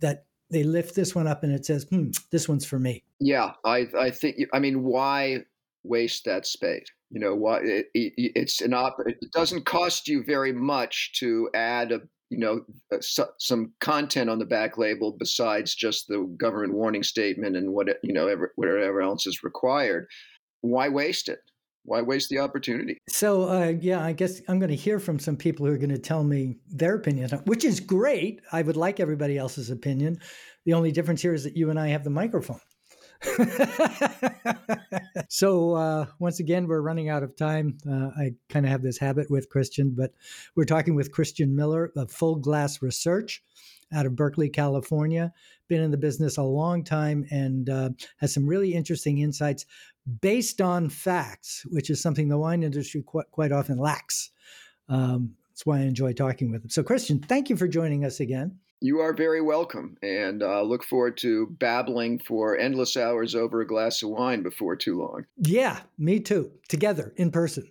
That 0.00 0.24
they 0.50 0.62
lift 0.62 0.94
this 0.94 1.14
one 1.14 1.26
up 1.26 1.42
and 1.42 1.52
it 1.52 1.64
says, 1.64 1.84
hmm, 1.84 2.10
this 2.30 2.48
one's 2.48 2.64
for 2.64 2.78
me. 2.78 3.04
Yeah, 3.18 3.52
I, 3.64 3.86
I 3.98 4.10
think, 4.10 4.36
I 4.52 4.58
mean, 4.58 4.82
why 4.82 5.44
waste 5.86 6.24
that 6.24 6.46
space. 6.46 6.86
You 7.10 7.20
know, 7.20 7.34
why 7.34 7.60
it, 7.60 7.86
it, 7.94 8.12
it's 8.16 8.60
an 8.60 8.74
op. 8.74 8.96
It 9.06 9.18
doesn't 9.32 9.64
cost 9.64 10.08
you 10.08 10.24
very 10.24 10.52
much 10.52 11.12
to 11.20 11.48
add 11.54 11.92
a 11.92 12.00
you 12.30 12.38
know 12.38 12.62
a, 12.92 13.00
some 13.38 13.72
content 13.80 14.28
on 14.28 14.38
the 14.38 14.44
back 14.44 14.76
label 14.78 15.16
besides 15.16 15.74
just 15.74 16.08
the 16.08 16.26
government 16.36 16.74
warning 16.74 17.02
statement 17.02 17.56
and 17.56 17.72
what 17.72 17.88
you 18.02 18.12
know 18.12 18.26
ever, 18.26 18.52
whatever 18.56 19.00
else 19.00 19.26
is 19.26 19.44
required. 19.44 20.06
Why 20.62 20.88
waste 20.88 21.28
it? 21.28 21.38
Why 21.84 22.02
waste 22.02 22.30
the 22.30 22.38
opportunity? 22.38 22.98
So, 23.08 23.48
uh, 23.48 23.74
yeah, 23.80 24.04
I 24.04 24.12
guess 24.12 24.40
I'm 24.48 24.58
going 24.58 24.70
to 24.70 24.76
hear 24.76 24.98
from 24.98 25.20
some 25.20 25.36
people 25.36 25.64
who 25.64 25.72
are 25.72 25.78
going 25.78 25.90
to 25.90 25.98
tell 25.98 26.24
me 26.24 26.58
their 26.66 26.96
opinion, 26.96 27.30
which 27.44 27.64
is 27.64 27.78
great. 27.78 28.40
I 28.50 28.62
would 28.62 28.76
like 28.76 28.98
everybody 28.98 29.38
else's 29.38 29.70
opinion. 29.70 30.18
The 30.64 30.72
only 30.72 30.90
difference 30.90 31.22
here 31.22 31.32
is 31.32 31.44
that 31.44 31.56
you 31.56 31.70
and 31.70 31.78
I 31.78 31.88
have 31.88 32.02
the 32.02 32.10
microphone. 32.10 32.60
so 35.28 35.74
uh, 35.74 36.06
once 36.18 36.40
again, 36.40 36.66
we're 36.66 36.80
running 36.80 37.08
out 37.08 37.22
of 37.22 37.36
time. 37.36 37.78
Uh, 37.88 38.10
I 38.16 38.34
kind 38.48 38.66
of 38.66 38.72
have 38.72 38.82
this 38.82 38.98
habit 38.98 39.30
with 39.30 39.48
Christian, 39.48 39.90
but 39.90 40.12
we're 40.54 40.64
talking 40.64 40.94
with 40.94 41.12
Christian 41.12 41.54
Miller 41.54 41.92
of 41.96 42.10
Full 42.10 42.36
Glass 42.36 42.82
Research 42.82 43.42
out 43.92 44.06
of 44.06 44.16
Berkeley, 44.16 44.48
California. 44.48 45.32
Been 45.68 45.82
in 45.82 45.90
the 45.90 45.96
business 45.96 46.36
a 46.36 46.42
long 46.42 46.84
time 46.84 47.26
and 47.30 47.68
uh, 47.68 47.90
has 48.18 48.32
some 48.32 48.46
really 48.46 48.74
interesting 48.74 49.18
insights 49.18 49.66
based 50.20 50.60
on 50.60 50.88
facts, 50.88 51.66
which 51.70 51.90
is 51.90 52.00
something 52.00 52.28
the 52.28 52.38
wine 52.38 52.62
industry 52.62 53.02
quite, 53.02 53.30
quite 53.30 53.52
often 53.52 53.78
lacks. 53.78 54.30
Um, 54.88 55.34
that's 55.50 55.66
why 55.66 55.78
I 55.78 55.82
enjoy 55.82 56.12
talking 56.12 56.50
with 56.50 56.64
him. 56.64 56.70
So, 56.70 56.82
Christian, 56.82 57.18
thank 57.18 57.50
you 57.50 57.56
for 57.56 57.66
joining 57.66 58.04
us 58.04 58.20
again. 58.20 58.58
You 58.80 59.00
are 59.00 59.14
very 59.14 59.40
welcome, 59.40 59.96
and 60.02 60.42
uh, 60.42 60.62
look 60.62 60.84
forward 60.84 61.16
to 61.18 61.46
babbling 61.58 62.18
for 62.18 62.58
endless 62.58 62.96
hours 62.96 63.34
over 63.34 63.62
a 63.62 63.66
glass 63.66 64.02
of 64.02 64.10
wine 64.10 64.42
before 64.42 64.76
too 64.76 64.98
long. 64.98 65.24
Yeah, 65.38 65.80
me 65.96 66.20
too. 66.20 66.52
Together 66.68 67.14
in 67.16 67.30
person. 67.30 67.66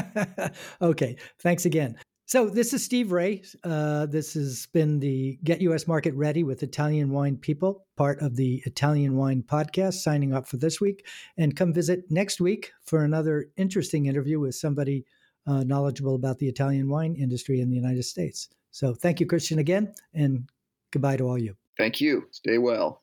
okay, 0.82 1.16
thanks 1.40 1.64
again. 1.64 1.96
So 2.26 2.50
this 2.50 2.74
is 2.74 2.84
Steve 2.84 3.10
Raye. 3.10 3.42
Uh, 3.64 4.04
this 4.04 4.34
has 4.34 4.66
been 4.74 5.00
the 5.00 5.38
Get 5.44 5.62
U.S. 5.62 5.88
Market 5.88 6.12
Ready 6.12 6.44
with 6.44 6.62
Italian 6.62 7.10
Wine 7.10 7.38
People, 7.38 7.86
part 7.96 8.20
of 8.20 8.36
the 8.36 8.62
Italian 8.66 9.16
Wine 9.16 9.42
Podcast. 9.42 9.94
Signing 9.94 10.34
up 10.34 10.46
for 10.46 10.58
this 10.58 10.78
week, 10.78 11.06
and 11.38 11.56
come 11.56 11.72
visit 11.72 12.04
next 12.10 12.38
week 12.38 12.72
for 12.84 13.02
another 13.02 13.48
interesting 13.56 14.04
interview 14.04 14.38
with 14.40 14.54
somebody 14.54 15.06
uh, 15.46 15.64
knowledgeable 15.64 16.16
about 16.16 16.38
the 16.38 16.48
Italian 16.48 16.90
wine 16.90 17.14
industry 17.14 17.62
in 17.62 17.70
the 17.70 17.76
United 17.76 18.04
States. 18.04 18.50
So 18.70 18.94
thank 18.94 19.20
you, 19.20 19.26
Christian, 19.26 19.58
again, 19.58 19.94
and 20.14 20.48
goodbye 20.92 21.16
to 21.16 21.24
all 21.24 21.38
you. 21.38 21.56
Thank 21.76 22.00
you. 22.00 22.26
Stay 22.30 22.58
well. 22.58 23.02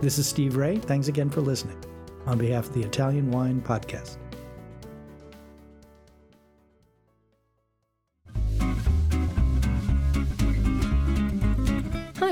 This 0.00 0.16
is 0.18 0.26
Steve 0.26 0.56
Raye. 0.56 0.78
Thanks 0.78 1.08
again 1.08 1.28
for 1.28 1.40
listening 1.40 1.76
on 2.26 2.38
behalf 2.38 2.66
of 2.66 2.74
the 2.74 2.82
Italian 2.82 3.30
Wine 3.30 3.60
Podcast. 3.60 4.16